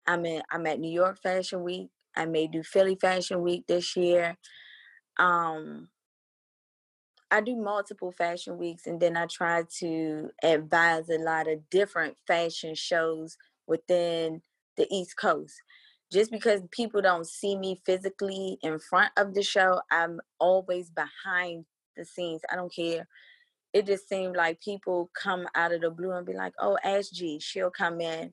I'm 0.06 0.24
in 0.26 0.42
I'm 0.50 0.66
at 0.66 0.80
New 0.80 0.92
York 0.92 1.20
Fashion 1.22 1.62
Week. 1.62 1.88
I 2.14 2.26
may 2.26 2.46
do 2.46 2.62
Philly 2.62 2.96
Fashion 3.00 3.42
Week 3.42 3.66
this 3.66 3.96
year. 3.96 4.36
Um 5.18 5.88
I 7.30 7.40
do 7.40 7.56
multiple 7.56 8.12
fashion 8.12 8.56
weeks 8.56 8.86
and 8.86 9.00
then 9.00 9.16
I 9.16 9.26
try 9.26 9.64
to 9.80 10.30
advise 10.42 11.08
a 11.08 11.18
lot 11.18 11.48
of 11.48 11.68
different 11.70 12.16
fashion 12.26 12.74
shows 12.74 13.36
within 13.66 14.42
the 14.76 14.86
East 14.94 15.16
Coast. 15.16 15.54
Just 16.12 16.30
because 16.30 16.62
people 16.70 17.02
don't 17.02 17.26
see 17.26 17.56
me 17.56 17.80
physically 17.84 18.58
in 18.62 18.78
front 18.78 19.12
of 19.16 19.34
the 19.34 19.42
show, 19.42 19.80
I'm 19.90 20.20
always 20.38 20.90
behind 20.90 21.64
the 21.96 22.04
scenes. 22.04 22.42
I 22.50 22.56
don't 22.56 22.72
care. 22.74 23.08
It 23.72 23.86
just 23.86 24.08
seemed 24.08 24.36
like 24.36 24.60
people 24.60 25.10
come 25.20 25.48
out 25.54 25.72
of 25.72 25.80
the 25.80 25.90
blue 25.90 26.12
and 26.12 26.24
be 26.26 26.32
like, 26.32 26.54
oh, 26.60 26.78
ask 26.84 27.12
G, 27.12 27.40
she'll 27.40 27.70
come 27.70 28.00
in. 28.00 28.32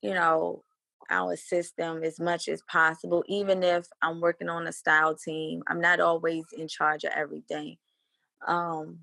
You 0.00 0.14
know, 0.14 0.62
I'll 1.10 1.30
assist 1.30 1.76
them 1.76 2.02
as 2.04 2.20
much 2.20 2.48
as 2.48 2.62
possible. 2.70 3.24
Even 3.26 3.62
if 3.62 3.86
I'm 4.00 4.20
working 4.20 4.48
on 4.48 4.66
a 4.66 4.72
style 4.72 5.14
team, 5.14 5.62
I'm 5.66 5.80
not 5.80 6.00
always 6.00 6.44
in 6.56 6.68
charge 6.68 7.04
of 7.04 7.12
everything. 7.14 7.76
Um, 8.46 9.00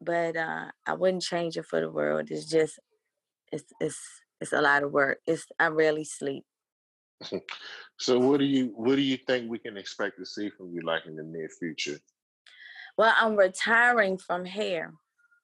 but 0.00 0.36
uh, 0.36 0.66
I 0.86 0.94
wouldn't 0.94 1.22
change 1.22 1.56
it 1.56 1.66
for 1.66 1.80
the 1.80 1.90
world. 1.90 2.30
It's 2.30 2.46
just, 2.46 2.78
it's 3.52 3.64
it's 3.80 4.00
it's 4.40 4.52
a 4.52 4.60
lot 4.60 4.82
of 4.82 4.92
work. 4.92 5.18
It's 5.26 5.46
I 5.58 5.68
rarely 5.68 6.04
sleep. 6.04 6.44
So 7.98 8.18
what 8.18 8.38
do 8.40 8.44
you 8.44 8.72
what 8.76 8.96
do 8.96 9.02
you 9.02 9.16
think 9.16 9.50
we 9.50 9.58
can 9.58 9.76
expect 9.76 10.18
to 10.18 10.26
see 10.26 10.50
from 10.50 10.72
you 10.72 10.82
like 10.82 11.06
in 11.06 11.16
the 11.16 11.22
near 11.22 11.48
future? 11.48 11.98
Well, 12.96 13.14
I'm 13.18 13.36
retiring 13.36 14.18
from 14.18 14.44
hair. 14.44 14.94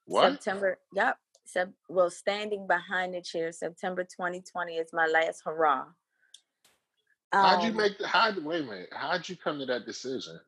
What? 0.07 0.33
September. 0.33 0.79
Yep. 0.95 1.17
Sep- 1.45 1.73
well, 1.89 2.11
standing 2.11 2.67
behind 2.69 3.15
the 3.15 3.23
chair, 3.23 3.51
September 3.51 4.05
2020 4.05 4.77
is 4.77 4.91
my 4.93 5.07
last 5.07 5.43
hurrah. 5.45 5.87
How'd 7.33 7.63
you 7.65 7.71
Um, 7.71 7.77
make 7.77 7.99
the 7.99 8.07
how 8.07 8.33
wait 8.41 8.63
a 8.63 8.65
minute, 8.65 8.89
how'd 8.93 9.29
you 9.29 9.37
come 9.37 9.59
to 9.59 9.67
that 9.67 9.87
decision? 9.87 10.39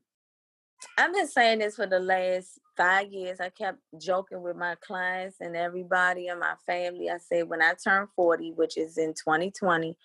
I've 0.98 1.12
been 1.12 1.28
saying 1.28 1.60
this 1.60 1.76
for 1.76 1.86
the 1.86 1.98
last 1.98 2.58
five 2.76 3.10
years. 3.12 3.40
I 3.40 3.48
kept 3.50 3.78
joking 3.98 4.42
with 4.42 4.56
my 4.56 4.74
clients 4.76 5.36
and 5.40 5.56
everybody 5.56 6.28
in 6.28 6.38
my 6.38 6.54
family. 6.66 7.08
I 7.10 7.18
said, 7.18 7.48
when 7.48 7.62
I 7.62 7.74
turn 7.82 8.08
40, 8.14 8.52
which 8.52 8.76
is 8.76 8.98
in 8.98 9.14
2020, 9.14 9.96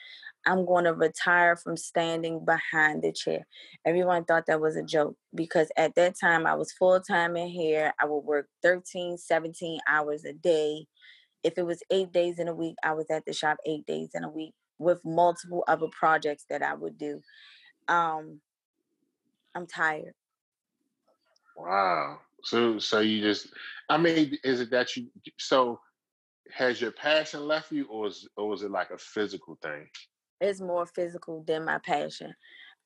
I'm 0.45 0.65
going 0.65 0.85
to 0.85 0.93
retire 0.93 1.55
from 1.55 1.75
standing 1.75 2.45
behind 2.45 3.03
the 3.03 3.11
chair. 3.11 3.45
Everyone 3.85 4.23
thought 4.23 4.45
that 4.47 4.61
was 4.61 4.75
a 4.75 4.83
joke 4.83 5.17
because 5.35 5.69
at 5.77 5.95
that 5.95 6.17
time 6.19 6.45
I 6.45 6.55
was 6.55 6.71
full 6.71 6.99
time 7.01 7.35
in 7.35 7.49
here. 7.49 7.93
I 7.99 8.05
would 8.05 8.19
work 8.19 8.47
13, 8.63 9.17
17 9.17 9.79
hours 9.89 10.23
a 10.23 10.33
day. 10.33 10.85
If 11.43 11.57
it 11.57 11.65
was 11.65 11.83
eight 11.91 12.11
days 12.11 12.39
in 12.39 12.47
a 12.47 12.55
week, 12.55 12.75
I 12.83 12.93
was 12.93 13.09
at 13.09 13.25
the 13.25 13.33
shop 13.33 13.57
eight 13.65 13.85
days 13.85 14.11
in 14.13 14.23
a 14.23 14.29
week 14.29 14.53
with 14.79 15.03
multiple 15.03 15.63
other 15.67 15.87
projects 15.91 16.45
that 16.49 16.61
I 16.61 16.73
would 16.73 16.97
do. 16.97 17.21
Um, 17.87 18.41
I'm 19.53 19.67
tired. 19.67 20.13
Wow. 21.57 22.19
So 22.43 22.79
so 22.79 22.99
you 22.99 23.21
just 23.21 23.49
I 23.89 23.97
mean, 23.97 24.37
is 24.43 24.61
it 24.61 24.71
that 24.71 24.95
you 24.95 25.07
so 25.37 25.79
has 26.51 26.79
your 26.79 26.91
passion 26.91 27.45
left 27.45 27.71
you 27.71 27.85
or 27.85 28.07
is 28.07 28.27
or 28.37 28.47
was 28.47 28.63
it 28.63 28.71
like 28.71 28.91
a 28.91 28.97
physical 28.97 29.57
thing? 29.61 29.89
it's 30.39 30.61
more 30.61 30.85
physical 30.85 31.43
than 31.45 31.65
my 31.65 31.79
passion. 31.79 32.33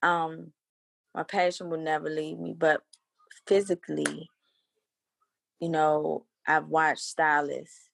Um, 0.01 0.53
my 1.13 1.23
passion 1.23 1.69
will 1.69 1.81
never 1.81 2.09
leave 2.09 2.39
me, 2.39 2.55
but 2.57 2.81
physically, 3.47 4.29
you 5.59 5.69
know, 5.69 6.25
I've 6.47 6.67
watched 6.67 7.01
stylists 7.01 7.89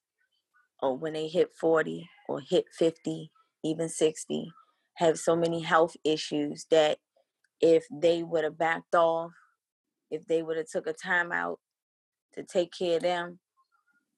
or 0.80 0.96
when 0.96 1.14
they 1.14 1.28
hit 1.28 1.52
40 1.60 2.08
or 2.28 2.40
hit 2.40 2.66
50, 2.72 3.30
even 3.64 3.88
60, 3.88 4.52
have 4.94 5.18
so 5.18 5.34
many 5.36 5.60
health 5.60 5.96
issues 6.04 6.66
that 6.70 6.98
if 7.60 7.84
they 7.90 8.22
would 8.22 8.44
have 8.44 8.56
backed 8.58 8.94
off, 8.94 9.32
if 10.10 10.26
they 10.26 10.42
would 10.42 10.56
have 10.56 10.68
took 10.68 10.86
a 10.86 10.92
time 10.92 11.32
out 11.32 11.60
to 12.34 12.42
take 12.42 12.72
care 12.72 12.96
of 12.96 13.02
them, 13.02 13.38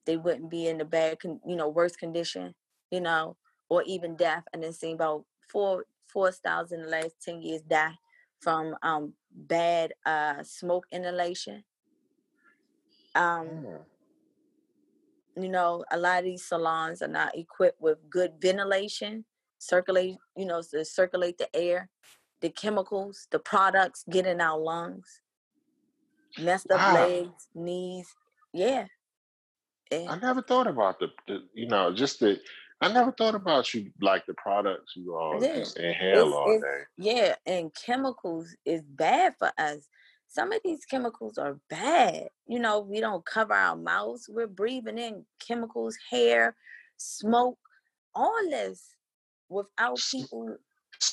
they 0.06 0.16
wouldn't 0.16 0.50
be 0.50 0.68
in 0.68 0.78
the 0.78 0.84
bad, 0.84 1.20
con- 1.20 1.40
you 1.46 1.56
know, 1.56 1.68
worse 1.68 1.96
condition, 1.96 2.54
you 2.90 3.00
know, 3.00 3.36
or 3.68 3.82
even 3.84 4.16
death. 4.16 4.44
And 4.52 4.62
then 4.62 4.72
seeing 4.72 4.94
about 4.94 5.24
four 5.50 5.84
four 6.08 6.32
styles 6.32 6.72
in 6.72 6.82
the 6.82 6.88
last 6.88 7.16
ten 7.22 7.40
years 7.42 7.62
die 7.62 7.94
from 8.40 8.74
um 8.82 9.14
bad 9.32 9.92
uh 10.06 10.42
smoke 10.42 10.86
inhalation. 10.92 11.64
Um, 13.14 13.46
Mm. 13.48 13.84
you 15.36 15.48
know, 15.48 15.84
a 15.90 15.98
lot 15.98 16.18
of 16.18 16.24
these 16.24 16.44
salons 16.44 17.02
are 17.02 17.08
not 17.08 17.36
equipped 17.36 17.80
with 17.80 17.98
good 18.10 18.32
ventilation, 18.40 19.24
circulate, 19.58 20.16
you 20.36 20.46
know, 20.46 20.62
to 20.70 20.84
circulate 20.84 21.38
the 21.38 21.54
air, 21.56 21.88
the 22.40 22.50
chemicals, 22.50 23.26
the 23.30 23.38
products 23.38 24.04
get 24.10 24.26
in 24.26 24.40
our 24.40 24.58
lungs, 24.58 25.20
messed 26.38 26.70
up 26.70 26.78
Wow. 26.78 26.94
legs, 27.06 27.48
knees. 27.54 28.14
Yeah. 28.52 28.86
I 29.92 30.16
never 30.18 30.42
thought 30.42 30.66
about 30.66 31.00
the, 31.00 31.08
the 31.26 31.42
you 31.54 31.66
know, 31.66 31.92
just 31.92 32.20
the 32.20 32.40
I 32.80 32.92
never 32.92 33.12
thought 33.12 33.34
about 33.34 33.74
you 33.74 33.90
like 34.00 34.24
the 34.26 34.34
products 34.34 34.94
you 34.96 35.16
all 35.16 35.42
Yeah. 35.42 35.64
inhale 35.76 36.28
it's, 36.28 36.34
all 36.36 36.52
it's 36.52 36.62
day. 36.62 36.82
yeah, 36.96 37.34
and 37.46 37.74
chemicals 37.74 38.54
is 38.64 38.82
bad 38.82 39.34
for 39.38 39.50
us. 39.58 39.88
Some 40.28 40.52
of 40.52 40.60
these 40.64 40.84
chemicals 40.84 41.38
are 41.38 41.58
bad. 41.68 42.28
You 42.46 42.60
know, 42.60 42.80
we 42.80 43.00
don't 43.00 43.24
cover 43.26 43.52
our 43.52 43.76
mouths. 43.76 44.28
We're 44.32 44.46
breathing 44.46 44.96
in 44.98 45.26
chemicals, 45.40 45.98
hair, 46.08 46.54
smoke, 46.96 47.58
all 48.14 48.40
this 48.48 48.94
without 49.48 49.98
people 50.10 50.56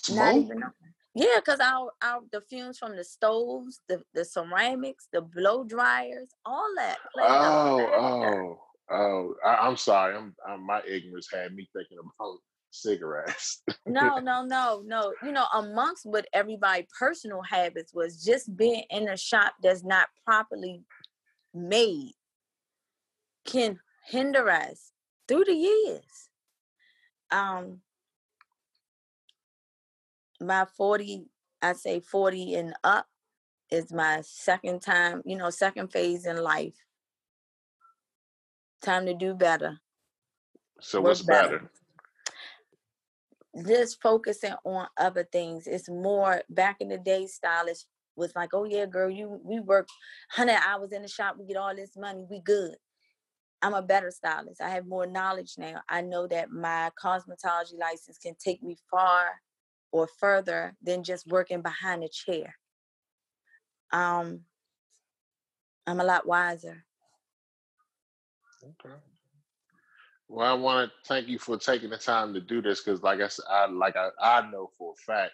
not 0.10 0.36
Smoke? 0.36 0.36
even 0.36 0.60
knowing. 0.60 0.74
Yeah, 1.18 1.38
because 1.38 1.60
our, 1.60 1.90
our 2.04 2.22
the 2.32 2.42
fumes 2.42 2.78
from 2.78 2.96
the 2.96 3.04
stoves, 3.04 3.82
the, 3.90 4.04
the 4.14 4.24
ceramics, 4.24 5.08
the 5.12 5.22
blow 5.22 5.64
dryers, 5.64 6.30
all 6.46 6.72
that 6.78 6.98
Oh, 7.18 8.60
oh, 8.92 8.96
oh! 8.96 9.36
I, 9.44 9.68
I'm 9.68 9.78
sorry. 9.78 10.16
I'm, 10.16 10.36
i 10.48 10.56
my 10.58 10.82
ignorance 10.88 11.28
had 11.34 11.56
me 11.56 11.68
thinking 11.76 11.98
about 11.98 12.38
cigarettes. 12.70 13.64
No, 13.88 14.20
no, 14.20 14.46
no, 14.46 14.84
no. 14.86 15.12
You 15.24 15.32
know, 15.32 15.46
amongst 15.56 16.06
what 16.06 16.28
everybody 16.34 16.88
personal 17.00 17.42
habits 17.42 17.96
was 17.96 18.24
just 18.24 18.56
being 18.56 18.84
in 18.92 19.10
a 19.10 19.18
shop 19.18 19.54
that's 19.64 19.84
not 19.84 20.10
properly 20.24 20.84
made 21.52 22.12
can 23.44 23.80
hinder 24.06 24.52
us 24.52 24.92
through 25.28 25.46
the 25.46 25.56
years. 25.56 26.30
Um, 27.32 27.82
my 30.40 30.66
40, 30.78 31.26
I 31.62 31.74
say 31.74 32.00
40 32.00 32.56
and 32.56 32.74
up 32.84 33.08
is 33.72 33.92
my 33.92 34.22
second 34.24 34.82
time, 34.82 35.22
you 35.26 35.38
know, 35.38 35.50
second 35.50 35.92
phase 35.92 36.26
in 36.26 36.38
life. 36.38 36.76
Time 38.82 39.06
to 39.08 39.14
do 39.14 39.34
better, 39.34 39.80
So 40.80 41.00
work 41.00 41.10
what's 41.10 41.22
better? 41.24 41.70
just 43.66 44.02
focusing 44.02 44.54
on 44.64 44.88
other 44.98 45.28
things. 45.32 45.66
It's 45.66 45.90
more 45.90 46.44
back 46.50 46.78
in 46.80 46.90
the 46.90 46.98
day, 46.98 47.26
stylists 47.26 47.88
was 48.16 48.34
like, 48.36 48.50
oh 48.54 48.66
yeah, 48.66 48.86
girl, 48.86 49.10
you 49.10 49.40
we 49.44 49.60
work 49.60 49.88
hundred 50.32 50.60
hours 50.68 50.92
in 50.92 51.02
the 51.02 51.08
shop, 51.08 51.36
we 51.40 51.46
get 51.46 51.58
all 51.58 51.76
this 51.76 51.96
money, 51.98 52.26
we 52.30 52.42
good. 52.42 52.76
I'm 53.62 53.74
a 53.74 53.82
better 53.82 54.12
stylist. 54.12 54.62
I 54.62 54.70
have 54.70 54.86
more 54.86 55.08
knowledge 55.08 55.54
now. 55.58 55.82
I 55.90 56.02
know 56.02 56.28
that 56.28 56.52
my 56.52 56.92
cosmetology 57.04 57.78
license 57.80 58.20
can 58.20 58.36
take 58.36 58.62
me 58.62 58.78
far 58.92 59.30
or 59.92 60.08
further 60.20 60.76
than 60.82 61.04
just 61.04 61.28
working 61.28 61.62
behind 61.62 62.04
a 62.04 62.10
chair. 62.10 62.56
Um, 63.92 64.42
I'm 65.86 66.00
a 66.00 66.04
lot 66.04 66.28
wiser. 66.28 66.84
Okay. 68.64 68.96
Well, 70.28 70.50
I 70.50 70.54
want 70.54 70.90
to 70.90 71.08
thank 71.08 71.28
you 71.28 71.40
for 71.40 71.58
taking 71.58 71.90
the 71.90 71.98
time 71.98 72.34
to 72.34 72.42
do 72.42 72.62
this 72.62 72.82
because, 72.82 73.02
like 73.02 73.22
I 73.22 73.30
said, 73.30 73.46
I 73.50 73.68
like 73.68 73.96
I, 73.96 74.10
I 74.22 74.52
know 74.52 74.72
for 74.78 74.94
a 74.94 75.02
fact 75.06 75.32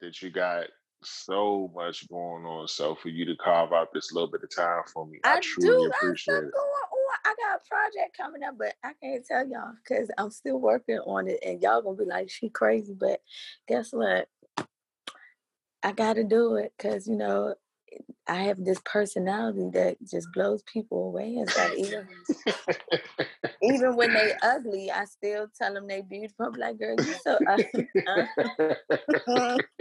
that 0.00 0.20
you 0.20 0.30
got 0.30 0.66
so 1.02 1.70
much 1.74 2.06
going 2.08 2.44
on. 2.44 2.68
So 2.68 2.94
for 2.94 3.08
you 3.08 3.24
to 3.24 3.36
carve 3.36 3.72
out 3.72 3.88
this 3.94 4.12
little 4.12 4.30
bit 4.30 4.42
of 4.42 4.54
time 4.54 4.82
for 4.92 5.06
me, 5.06 5.18
I, 5.24 5.36
I 5.36 5.40
truly 5.40 5.84
do. 5.84 5.90
Appreciate 5.90 6.44
it. 6.44 6.50
I 7.24 7.34
got 7.34 7.60
a 7.60 7.68
project 7.68 8.16
coming 8.16 8.42
up, 8.42 8.56
but 8.58 8.74
I 8.84 8.92
can't 9.02 9.24
tell 9.26 9.46
y'all 9.48 9.72
because 9.82 10.10
I'm 10.18 10.30
still 10.30 10.58
working 10.58 10.98
on 10.98 11.28
it, 11.28 11.40
and 11.44 11.62
y'all 11.62 11.82
gonna 11.82 11.96
be 11.96 12.04
like, 12.04 12.30
"She 12.30 12.48
crazy." 12.48 12.94
But 12.94 13.20
guess 13.66 13.92
what? 13.92 14.28
I 15.82 15.92
got 15.92 16.14
to 16.14 16.24
do 16.24 16.56
it 16.56 16.72
because 16.76 17.06
you 17.06 17.16
know 17.16 17.54
I 18.26 18.42
have 18.44 18.64
this 18.64 18.80
personality 18.84 19.70
that 19.72 19.96
just 20.04 20.28
blows 20.32 20.62
people 20.62 21.06
away 21.08 21.36
and. 21.36 21.50
Even 21.76 22.08
even 23.62 23.96
when 23.96 24.12
they 24.12 24.32
ugly, 24.42 24.90
I 24.90 25.04
still 25.04 25.48
tell 25.56 25.74
them 25.74 25.86
they 25.86 26.02
beautiful. 26.02 26.46
I'm 26.46 26.52
like, 26.54 26.78
girl, 26.78 26.96
you 26.98 27.14
so 27.22 27.38
ugly. 27.46 27.88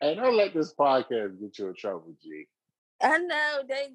Hey, 0.00 0.14
don't 0.14 0.36
let 0.36 0.54
this 0.54 0.74
podcast 0.74 1.40
get 1.40 1.58
you 1.58 1.68
in 1.68 1.74
trouble, 1.74 2.14
G. 2.22 2.46
I 3.02 3.18
know 3.18 3.62
they, 3.68 3.88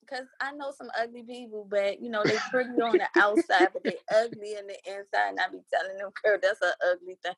because 0.00 0.26
I 0.40 0.52
know 0.52 0.72
some 0.76 0.90
ugly 1.00 1.22
people, 1.22 1.66
but 1.68 2.00
you 2.00 2.10
know 2.10 2.22
they 2.24 2.36
pretty 2.50 2.70
on 2.80 2.98
the 2.98 3.08
outside, 3.20 3.68
but 3.72 3.82
they 3.84 3.96
ugly 4.14 4.54
in 4.56 4.66
the 4.66 4.76
inside. 4.86 5.30
And 5.30 5.40
I 5.40 5.48
be 5.50 5.60
telling 5.72 5.98
them, 5.98 6.10
girl, 6.22 6.38
that's 6.40 6.62
an 6.62 6.72
ugly 6.90 7.18
thing. 7.22 7.34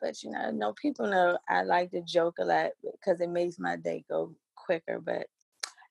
But 0.00 0.22
you 0.22 0.30
know, 0.30 0.50
no 0.50 0.72
people 0.72 1.06
know 1.06 1.38
I 1.48 1.62
like 1.62 1.90
to 1.92 2.02
joke 2.02 2.36
a 2.40 2.44
lot 2.44 2.70
because 2.82 3.20
it 3.20 3.30
makes 3.30 3.58
my 3.58 3.76
day 3.76 4.04
go 4.08 4.34
quicker. 4.56 5.00
But 5.00 5.26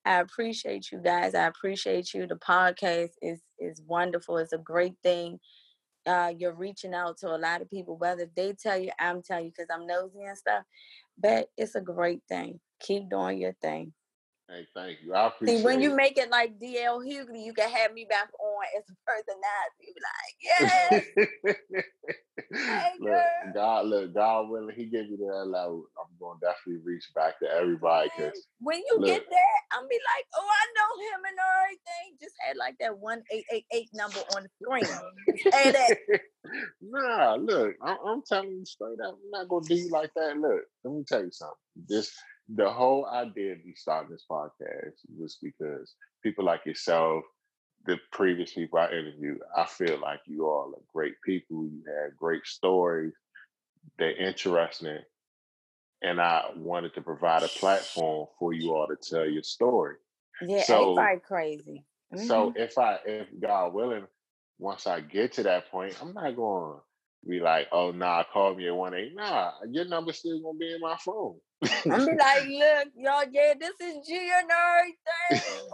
I 0.06 0.20
appreciate 0.20 0.92
you 0.92 1.00
guys. 1.00 1.36
I 1.36 1.48
appreciate 1.48 2.14
you. 2.14 2.28
The 2.28 2.36
podcast 2.36 3.12
is 3.22 3.42
is 3.60 3.82
wonderful. 3.88 4.38
It's 4.38 4.54
a 4.54 4.58
great 4.58 4.96
thing. 5.04 5.40
Uh, 6.06 6.34
you're 6.36 6.56
reaching 6.56 6.96
out 6.96 7.18
to 7.20 7.28
a 7.28 7.38
lot 7.38 7.62
of 7.62 7.70
people, 7.70 7.96
whether 7.96 8.28
they 8.36 8.54
tell 8.54 8.78
you, 8.78 8.90
I'm 9.00 9.22
telling 9.22 9.46
you 9.46 9.52
because 9.56 9.70
I'm 9.72 9.86
nosy 9.86 10.24
and 10.24 10.38
stuff. 10.38 10.64
But 11.18 11.50
it's 11.58 11.76
a 11.76 11.82
great 11.82 12.22
thing. 12.28 12.60
Keep 12.80 13.12
doing 13.12 13.38
your 13.38 13.54
thing. 13.62 13.94
Hey, 14.52 14.68
thank 14.76 14.98
you. 15.02 15.14
I 15.14 15.28
appreciate 15.28 15.60
See, 15.60 15.64
when 15.64 15.82
you 15.82 15.96
make 15.96 16.18
it 16.18 16.30
like 16.30 16.60
DL 16.60 17.00
Hughley, 17.00 17.46
you 17.46 17.54
can 17.54 17.70
have 17.70 17.94
me 17.94 18.06
back 18.10 18.30
on 18.38 18.64
as 18.78 18.84
a 18.90 18.96
personality. 19.08 19.88
You 19.88 19.94
be 19.96 20.02
like, 20.04 21.54
yes, 21.54 21.92
Hey, 22.54 22.92
look. 23.00 23.54
God, 23.54 23.86
look, 23.86 24.14
God 24.14 24.50
willing, 24.50 24.76
He 24.76 24.86
give 24.86 25.06
you 25.08 25.18
that 25.18 25.48
level. 25.48 25.86
I'm 25.98 26.12
going 26.20 26.38
to 26.40 26.46
definitely 26.46 26.84
reach 26.84 27.06
back 27.16 27.40
to 27.40 27.50
everybody 27.50 28.10
because 28.16 28.46
When 28.60 28.78
you 28.80 29.00
get 29.06 29.22
look. 29.22 29.30
there, 29.30 29.58
I'm 29.72 29.88
be 29.88 29.96
like, 29.96 30.26
oh, 30.36 30.50
I 30.50 30.66
know 30.76 31.02
him 31.08 31.22
and 31.30 31.38
everything. 31.64 32.18
Just 32.22 32.36
had 32.46 32.58
like 32.58 32.76
that 32.82 32.98
one 32.98 33.24
eight 33.32 33.46
eight 33.54 33.66
eight 33.72 33.90
number 33.94 34.20
on 34.36 34.44
the 34.44 34.50
screen. 34.62 34.86
Say 35.52 35.72
that. 35.72 35.98
nah, 36.82 37.36
look, 37.36 37.76
I'm, 37.82 37.98
I'm, 38.06 38.22
telling 38.28 38.52
you 38.52 38.66
straight 38.66 39.00
up, 39.06 39.16
I'm 39.24 39.32
not 39.32 39.48
gonna 39.48 39.66
do 39.66 39.76
you 39.76 39.90
like 39.90 40.12
that. 40.16 40.38
Look, 40.38 40.62
let 40.84 40.94
me 40.94 41.04
tell 41.08 41.24
you 41.24 41.32
something. 41.32 41.56
This 41.88 42.12
the 42.56 42.70
whole 42.70 43.06
idea 43.08 43.54
of 43.54 43.66
me 43.66 43.74
starting 43.76 44.12
this 44.12 44.26
podcast 44.30 44.96
was 45.18 45.38
because 45.42 45.96
people 46.24 46.46
like 46.46 46.66
yourself, 46.66 47.24
the 47.86 47.98
previous 48.12 48.54
people 48.54 48.80
I 48.80 48.88
interviewed, 48.88 49.40
I 49.56 49.66
feel 49.66 50.00
like 50.00 50.22
you 50.26 50.46
all 50.46 50.74
are 50.76 50.84
great 50.94 51.16
people. 51.26 51.66
You 51.66 51.84
have 51.88 52.18
great 52.18 52.46
stories. 52.46 53.14
They're 53.98 54.16
interesting 54.16 55.00
and 56.02 56.20
I 56.20 56.46
wanted 56.56 56.94
to 56.96 57.02
provide 57.02 57.44
a 57.44 57.48
platform 57.48 58.28
for 58.40 58.54
you 58.54 58.74
all 58.74 58.88
to 58.88 58.96
tell 58.96 59.28
your 59.28 59.44
story. 59.44 59.96
Yeah, 60.42 60.64
so, 60.64 60.94
like 60.94 61.24
crazy. 61.24 61.86
Mm-hmm. 62.14 62.26
So 62.26 62.54
if 62.56 62.78
I, 62.78 63.00
if 63.06 63.28
God 63.40 63.74
willing, 63.74 64.08
once 64.58 64.88
I 64.88 65.02
get 65.02 65.34
to 65.34 65.44
that 65.44 65.70
point, 65.70 65.96
I'm 66.02 66.14
not 66.14 66.36
going 66.36 66.80
be 67.28 67.40
like, 67.40 67.68
oh 67.72 67.92
nah, 67.92 68.24
call 68.32 68.56
me 68.56 68.68
at 68.68 68.76
one 68.76 68.94
eight. 68.94 69.16
Nah, 69.16 69.52
your 69.70 69.86
number 69.86 70.14
still 70.14 70.42
gonna 70.42 70.58
be 70.58 70.74
in 70.74 70.82
my 70.82 70.98
phone. 70.98 71.36
I'm 71.90 72.06
be 72.06 72.12
like, 72.18 72.48
look, 72.48 72.88
y'all, 72.96 73.24
yeah, 73.32 73.54
this 73.60 73.80
is 73.80 74.06
G 74.08 74.32
and 74.34 74.50
everything. 75.32 75.68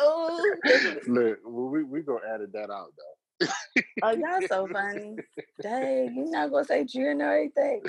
Oh, 0.00 0.56
look, 1.08 1.38
we 1.44 1.82
we 1.84 2.02
gonna 2.02 2.20
edit 2.32 2.52
that 2.52 2.70
out 2.70 2.92
though 2.96 3.18
oh, 4.02 4.10
y'all 4.10 4.40
so 4.48 4.68
funny. 4.68 5.16
Dang, 5.62 6.14
you 6.14 6.30
not 6.30 6.50
gonna 6.50 6.64
say 6.64 6.84
June 6.84 7.22
or 7.22 7.36
anything. 7.36 7.82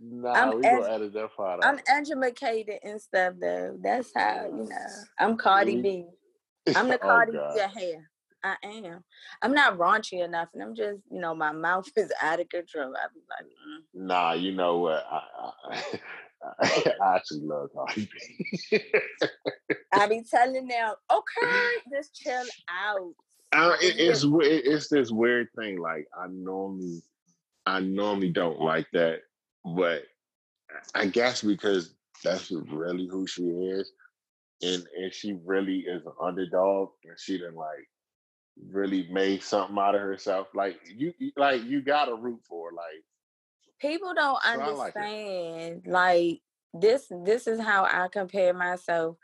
Nah, 0.00 0.32
I'm 0.32 0.56
we 0.56 0.62
gonna 0.62 0.90
edit 0.90 1.12
that 1.14 1.36
part 1.36 1.64
Out. 1.64 1.74
I'm 1.74 1.80
educated 1.88 2.78
and 2.82 3.00
stuff 3.00 3.34
though. 3.40 3.76
That's 3.82 4.10
how, 4.14 4.46
you 4.46 4.68
know. 4.68 4.86
I'm 5.18 5.36
Cardi 5.36 5.80
B. 5.80 6.06
I'm 6.74 6.88
the 6.88 6.96
oh, 6.96 6.98
Cardi 6.98 7.36
oh, 7.36 7.54
B 7.54 7.60
of 7.60 7.70
hair. 7.70 8.10
I 8.44 8.56
am. 8.62 9.02
I'm 9.40 9.54
not 9.54 9.78
raunchy 9.78 10.22
enough, 10.22 10.50
and 10.52 10.62
I'm 10.62 10.74
just, 10.74 11.00
you 11.10 11.18
know, 11.18 11.34
my 11.34 11.50
mouth 11.50 11.88
is 11.96 12.12
out 12.22 12.40
of 12.40 12.48
control. 12.50 12.92
I 12.94 13.06
be 13.12 13.20
like, 13.30 13.46
mm. 13.46 14.06
nah, 14.06 14.32
you 14.32 14.52
know 14.52 14.78
what? 14.78 15.04
I, 15.10 15.50
I, 15.70 16.00
I 16.60 16.92
actually 17.16 17.40
love 17.40 17.70
Cardi 17.74 18.08
B. 18.70 18.80
I 19.92 20.06
be 20.06 20.22
telling 20.30 20.68
them, 20.68 20.94
okay, 21.12 21.66
just 21.90 22.14
chill 22.14 22.44
out. 22.68 23.14
Uh, 23.52 23.76
it, 23.80 23.94
it's 23.98 24.24
it's 24.28 24.88
this 24.88 25.10
weird 25.10 25.48
thing. 25.56 25.80
Like 25.80 26.06
I 26.18 26.26
normally, 26.28 27.02
I 27.64 27.80
normally 27.80 28.30
don't 28.30 28.60
like 28.60 28.88
that, 28.92 29.20
but 29.64 30.02
I 30.94 31.06
guess 31.06 31.40
because 31.40 31.94
that's 32.22 32.50
really 32.50 33.06
who 33.06 33.26
she 33.26 33.44
is, 33.44 33.92
and 34.60 34.84
and 34.98 35.14
she 35.14 35.38
really 35.44 35.80
is 35.80 36.04
an 36.04 36.12
underdog, 36.20 36.90
and 37.04 37.16
she 37.18 37.38
didn't 37.38 37.54
like 37.54 37.88
really 38.70 39.08
made 39.10 39.42
something 39.42 39.78
out 39.78 39.94
of 39.94 40.00
herself. 40.00 40.48
Like 40.54 40.80
you, 40.96 41.12
like 41.36 41.64
you 41.64 41.82
got 41.82 42.06
to 42.06 42.14
root 42.14 42.40
for. 42.48 42.72
Like 42.72 43.04
people 43.80 44.14
don't 44.14 44.42
so 44.42 44.48
understand. 44.48 45.82
Like, 45.86 46.16
like 46.16 46.40
this, 46.74 47.10
this 47.24 47.46
is 47.46 47.60
how 47.60 47.84
I 47.84 48.08
compare 48.12 48.54
myself 48.54 49.16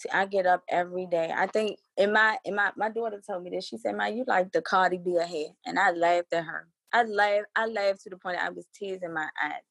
To, 0.00 0.16
I 0.16 0.26
get 0.26 0.46
up 0.46 0.62
every 0.68 1.06
day. 1.06 1.32
I 1.36 1.46
think 1.46 1.78
in 1.96 2.12
my 2.12 2.38
in 2.44 2.54
my 2.54 2.72
my 2.76 2.88
daughter 2.90 3.22
told 3.26 3.44
me 3.44 3.50
this. 3.50 3.66
She 3.66 3.78
said, 3.78 3.96
"Man, 3.96 4.16
you 4.16 4.24
like 4.26 4.52
the 4.52 4.62
Cardi 4.62 4.98
B 4.98 5.16
ahead," 5.16 5.52
and 5.66 5.78
I 5.78 5.90
laughed 5.92 6.32
at 6.32 6.44
her. 6.44 6.68
I 6.92 7.04
laughed. 7.04 7.46
I 7.56 7.66
laughed 7.66 8.02
to 8.02 8.10
the 8.10 8.16
point 8.18 8.38
I 8.38 8.50
was 8.50 8.66
tears 8.74 9.00
in 9.02 9.12
my 9.14 9.28
eyes. 9.42 9.62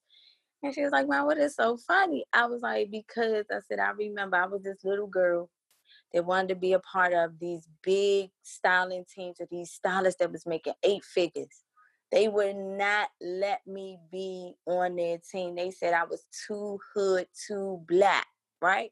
And 0.63 0.73
she 0.73 0.81
was 0.83 0.91
like, 0.91 1.07
"Man, 1.07 1.25
what 1.25 1.37
is 1.37 1.55
so 1.55 1.77
funny?" 1.77 2.25
I 2.33 2.45
was 2.47 2.61
like, 2.61 2.89
"Because 2.91 3.45
I 3.51 3.59
said 3.67 3.79
I 3.79 3.91
remember 3.91 4.37
I 4.37 4.45
was 4.47 4.63
this 4.63 4.83
little 4.83 5.07
girl 5.07 5.49
that 6.13 6.25
wanted 6.25 6.49
to 6.49 6.55
be 6.55 6.73
a 6.73 6.79
part 6.79 7.13
of 7.13 7.39
these 7.39 7.67
big 7.81 8.29
styling 8.43 9.05
teams 9.13 9.39
of 9.39 9.47
these 9.49 9.71
stylists 9.71 10.19
that 10.19 10.31
was 10.31 10.45
making 10.45 10.73
eight 10.83 11.03
figures. 11.03 11.63
They 12.11 12.27
would 12.27 12.55
not 12.55 13.09
let 13.21 13.65
me 13.65 13.97
be 14.11 14.53
on 14.67 14.95
their 14.95 15.17
team. 15.17 15.55
They 15.55 15.71
said 15.71 15.93
I 15.93 16.03
was 16.03 16.25
too 16.47 16.79
hood, 16.93 17.27
too 17.47 17.81
black, 17.87 18.27
right? 18.61 18.91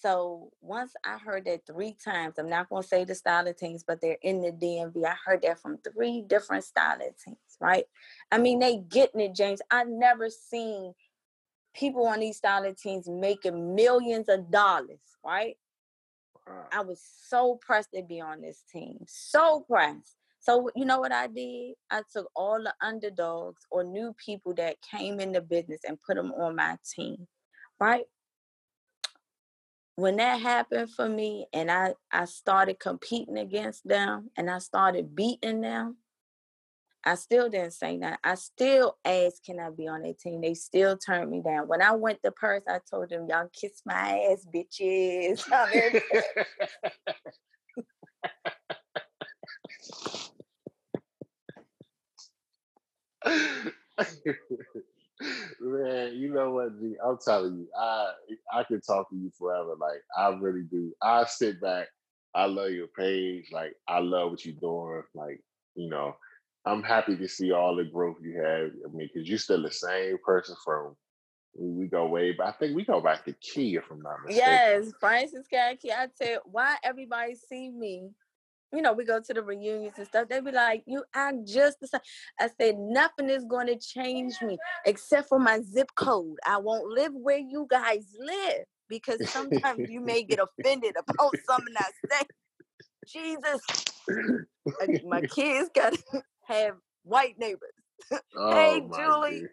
So 0.00 0.50
once 0.62 0.92
I 1.04 1.18
heard 1.18 1.44
that 1.44 1.66
three 1.66 1.94
times, 2.02 2.38
I'm 2.38 2.48
not 2.48 2.70
going 2.70 2.82
to 2.82 2.88
say 2.88 3.04
the 3.04 3.14
styling 3.14 3.54
teams, 3.54 3.84
but 3.86 4.00
they're 4.00 4.16
in 4.22 4.40
the 4.40 4.50
DMV. 4.50 5.04
I 5.04 5.14
heard 5.24 5.42
that 5.42 5.60
from 5.60 5.78
three 5.78 6.22
different 6.22 6.64
styling 6.64 7.10
teams, 7.22 7.36
right? 7.60 7.84
I 8.32 8.38
mean, 8.38 8.58
they 8.60 8.78
getting 8.78 9.20
it, 9.20 9.34
James. 9.34 9.60
I 9.70 9.84
never 9.84 10.30
seen 10.30 10.94
people 11.74 12.06
on 12.06 12.20
these 12.20 12.36
styling 12.36 12.74
teams 12.74 13.08
making 13.08 13.74
millions 13.74 14.28
of 14.28 14.50
dollars, 14.50 15.00
right? 15.24 15.56
I 16.72 16.80
was 16.80 17.00
so 17.28 17.60
pressed 17.64 17.90
to 17.94 18.02
be 18.02 18.20
on 18.20 18.40
this 18.40 18.64
team, 18.72 18.98
so 19.06 19.64
pressed. 19.68 20.16
So 20.40 20.68
you 20.74 20.84
know 20.84 20.98
what 20.98 21.12
I 21.12 21.28
did? 21.28 21.74
I 21.90 22.02
took 22.12 22.28
all 22.34 22.60
the 22.60 22.74
underdogs 22.84 23.62
or 23.70 23.84
new 23.84 24.14
people 24.24 24.54
that 24.54 24.76
came 24.82 25.20
in 25.20 25.30
the 25.30 25.42
business 25.42 25.82
and 25.86 25.98
put 26.04 26.16
them 26.16 26.32
on 26.32 26.56
my 26.56 26.76
team, 26.96 27.28
right? 27.78 28.04
when 30.00 30.16
that 30.16 30.40
happened 30.40 30.90
for 30.90 31.06
me 31.08 31.46
and 31.52 31.70
I, 31.70 31.92
I 32.10 32.24
started 32.24 32.80
competing 32.80 33.36
against 33.36 33.86
them 33.86 34.30
and 34.34 34.50
I 34.50 34.58
started 34.58 35.14
beating 35.14 35.60
them, 35.60 35.98
I 37.04 37.14
still 37.14 37.48
didn't 37.48 37.72
say 37.72 37.98
that. 37.98 38.20
I 38.22 38.34
still 38.34 38.96
asked, 39.04 39.44
can 39.44 39.58
I 39.58 39.70
be 39.70 39.88
on 39.88 40.02
their 40.02 40.12
team? 40.12 40.40
They 40.40 40.54
still 40.54 40.98
turned 40.98 41.30
me 41.30 41.42
down. 41.42 41.66
When 41.66 41.80
I 41.80 41.92
went 41.92 42.22
to 42.24 42.30
Perth, 42.30 42.64
I 42.68 42.80
told 42.90 43.10
them, 43.10 43.26
y'all 43.28 43.48
kiss 43.58 43.82
my 43.86 44.28
ass, 44.30 44.46
bitches. 44.52 45.40
Man, 55.60 56.14
you 56.14 56.32
know 56.32 56.52
what, 56.52 56.80
G? 56.80 56.94
I'm 57.04 57.18
telling 57.22 57.58
you, 57.58 57.68
I 57.78 58.12
I 58.52 58.64
can 58.64 58.80
talk 58.80 59.10
to 59.10 59.16
you 59.16 59.30
forever. 59.38 59.74
Like 59.78 60.02
I 60.16 60.28
really 60.28 60.62
do. 60.62 60.92
I 61.02 61.24
sit 61.24 61.60
back. 61.60 61.88
I 62.34 62.46
love 62.46 62.70
your 62.70 62.86
page. 62.86 63.48
Like 63.52 63.74
I 63.86 63.98
love 63.98 64.30
what 64.30 64.44
you're 64.44 64.54
doing. 64.54 65.02
Like 65.14 65.42
you 65.74 65.90
know, 65.90 66.16
I'm 66.70 66.82
happy 66.82 67.16
to 67.16 67.28
see 67.28 67.52
all 67.52 67.76
the 67.76 67.84
growth 67.84 68.16
you 68.22 68.36
have. 68.40 68.70
I 68.84 68.96
mean, 68.96 69.08
because 69.12 69.28
you're 69.28 69.38
still 69.38 69.62
the 69.62 69.70
same 69.70 70.18
person 70.24 70.56
from 70.64 70.96
we 71.58 71.88
go 71.88 72.06
way 72.06 72.32
back. 72.32 72.54
I 72.54 72.58
think 72.58 72.76
we 72.76 72.84
go 72.84 73.00
back 73.00 73.24
to 73.24 73.32
Key, 73.32 73.74
if 73.74 73.90
I'm 73.90 74.00
not 74.00 74.22
mistaken. 74.24 74.52
Yes, 74.52 74.92
Francis 75.00 75.46
Scott 75.46 75.78
Key. 75.80 75.90
I 75.90 76.08
tell 76.16 76.30
you, 76.30 76.40
why 76.44 76.76
everybody 76.84 77.34
see 77.34 77.70
me 77.70 78.10
you 78.72 78.82
know, 78.82 78.92
we 78.92 79.04
go 79.04 79.20
to 79.20 79.34
the 79.34 79.42
reunions 79.42 79.94
and 79.98 80.06
stuff. 80.06 80.28
They 80.28 80.40
be 80.40 80.52
like, 80.52 80.84
"You 80.86 81.04
act 81.14 81.44
just 81.44 81.80
the 81.80 81.88
same." 81.88 82.00
I 82.38 82.48
said, 82.60 82.78
"Nothing 82.78 83.28
is 83.28 83.44
going 83.44 83.66
to 83.66 83.76
change 83.76 84.40
me 84.42 84.58
except 84.86 85.28
for 85.28 85.38
my 85.38 85.60
zip 85.60 85.88
code. 85.96 86.38
I 86.46 86.58
won't 86.58 86.86
live 86.86 87.12
where 87.12 87.38
you 87.38 87.66
guys 87.68 88.14
live 88.18 88.64
because 88.88 89.28
sometimes 89.28 89.88
you 89.88 90.00
may 90.00 90.22
get 90.22 90.38
offended 90.38 90.94
about 90.96 91.34
something 91.48 91.74
I 91.76 91.90
say." 92.10 92.26
Jesus, 93.06 93.60
my 95.04 95.22
kids 95.34 95.68
got 95.74 95.94
have 96.50 96.74
white 97.04 97.38
neighbors. 97.38 97.72
Oh, 98.36 98.52
hey, 98.52 98.80
Julie. 98.96 99.46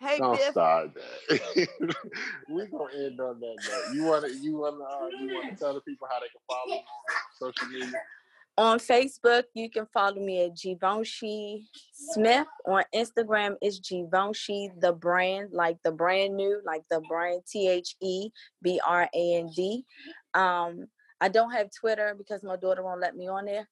Hey, 0.00 0.18
Don't 0.18 0.34
Biff. 0.34 0.52
start 0.52 0.94
that. 0.94 1.68
we 2.48 2.64
gonna 2.66 2.94
end 2.96 3.20
on 3.20 3.38
that 3.40 3.56
note. 3.62 3.94
You 3.94 4.04
wanna, 4.04 4.28
you 4.28 4.56
wanna, 4.56 4.82
uh, 4.82 5.08
you 5.20 5.34
wanna 5.34 5.54
tell 5.56 5.74
the 5.74 5.80
people 5.82 6.08
how 6.10 6.18
they 6.18 6.28
can 6.28 6.40
follow 6.48 6.66
you 6.66 6.74
on 6.76 7.52
social 7.52 7.68
media? 7.68 8.00
On 8.56 8.78
Facebook, 8.78 9.44
you 9.54 9.70
can 9.70 9.86
follow 9.92 10.20
me 10.20 10.44
at 10.44 10.56
Givenchy 10.56 11.66
Smith. 11.92 12.46
On 12.66 12.82
Instagram, 12.94 13.56
is 13.62 13.80
Givenchy 13.80 14.70
the 14.80 14.92
brand, 14.92 15.50
like 15.52 15.76
the 15.84 15.92
brand 15.92 16.36
new, 16.36 16.60
like 16.64 16.82
the 16.90 17.00
brand 17.08 17.42
T 17.50 17.68
H 17.68 17.96
E 18.00 18.30
B 18.62 18.80
R 18.86 19.08
A 19.14 19.34
N 19.36 19.50
D. 19.54 19.84
Um, 20.34 20.86
I 21.20 21.28
don't 21.28 21.52
have 21.52 21.70
Twitter 21.70 22.14
because 22.16 22.42
my 22.42 22.56
daughter 22.56 22.82
won't 22.82 23.00
let 23.00 23.16
me 23.16 23.28
on 23.28 23.44
there. 23.44 23.68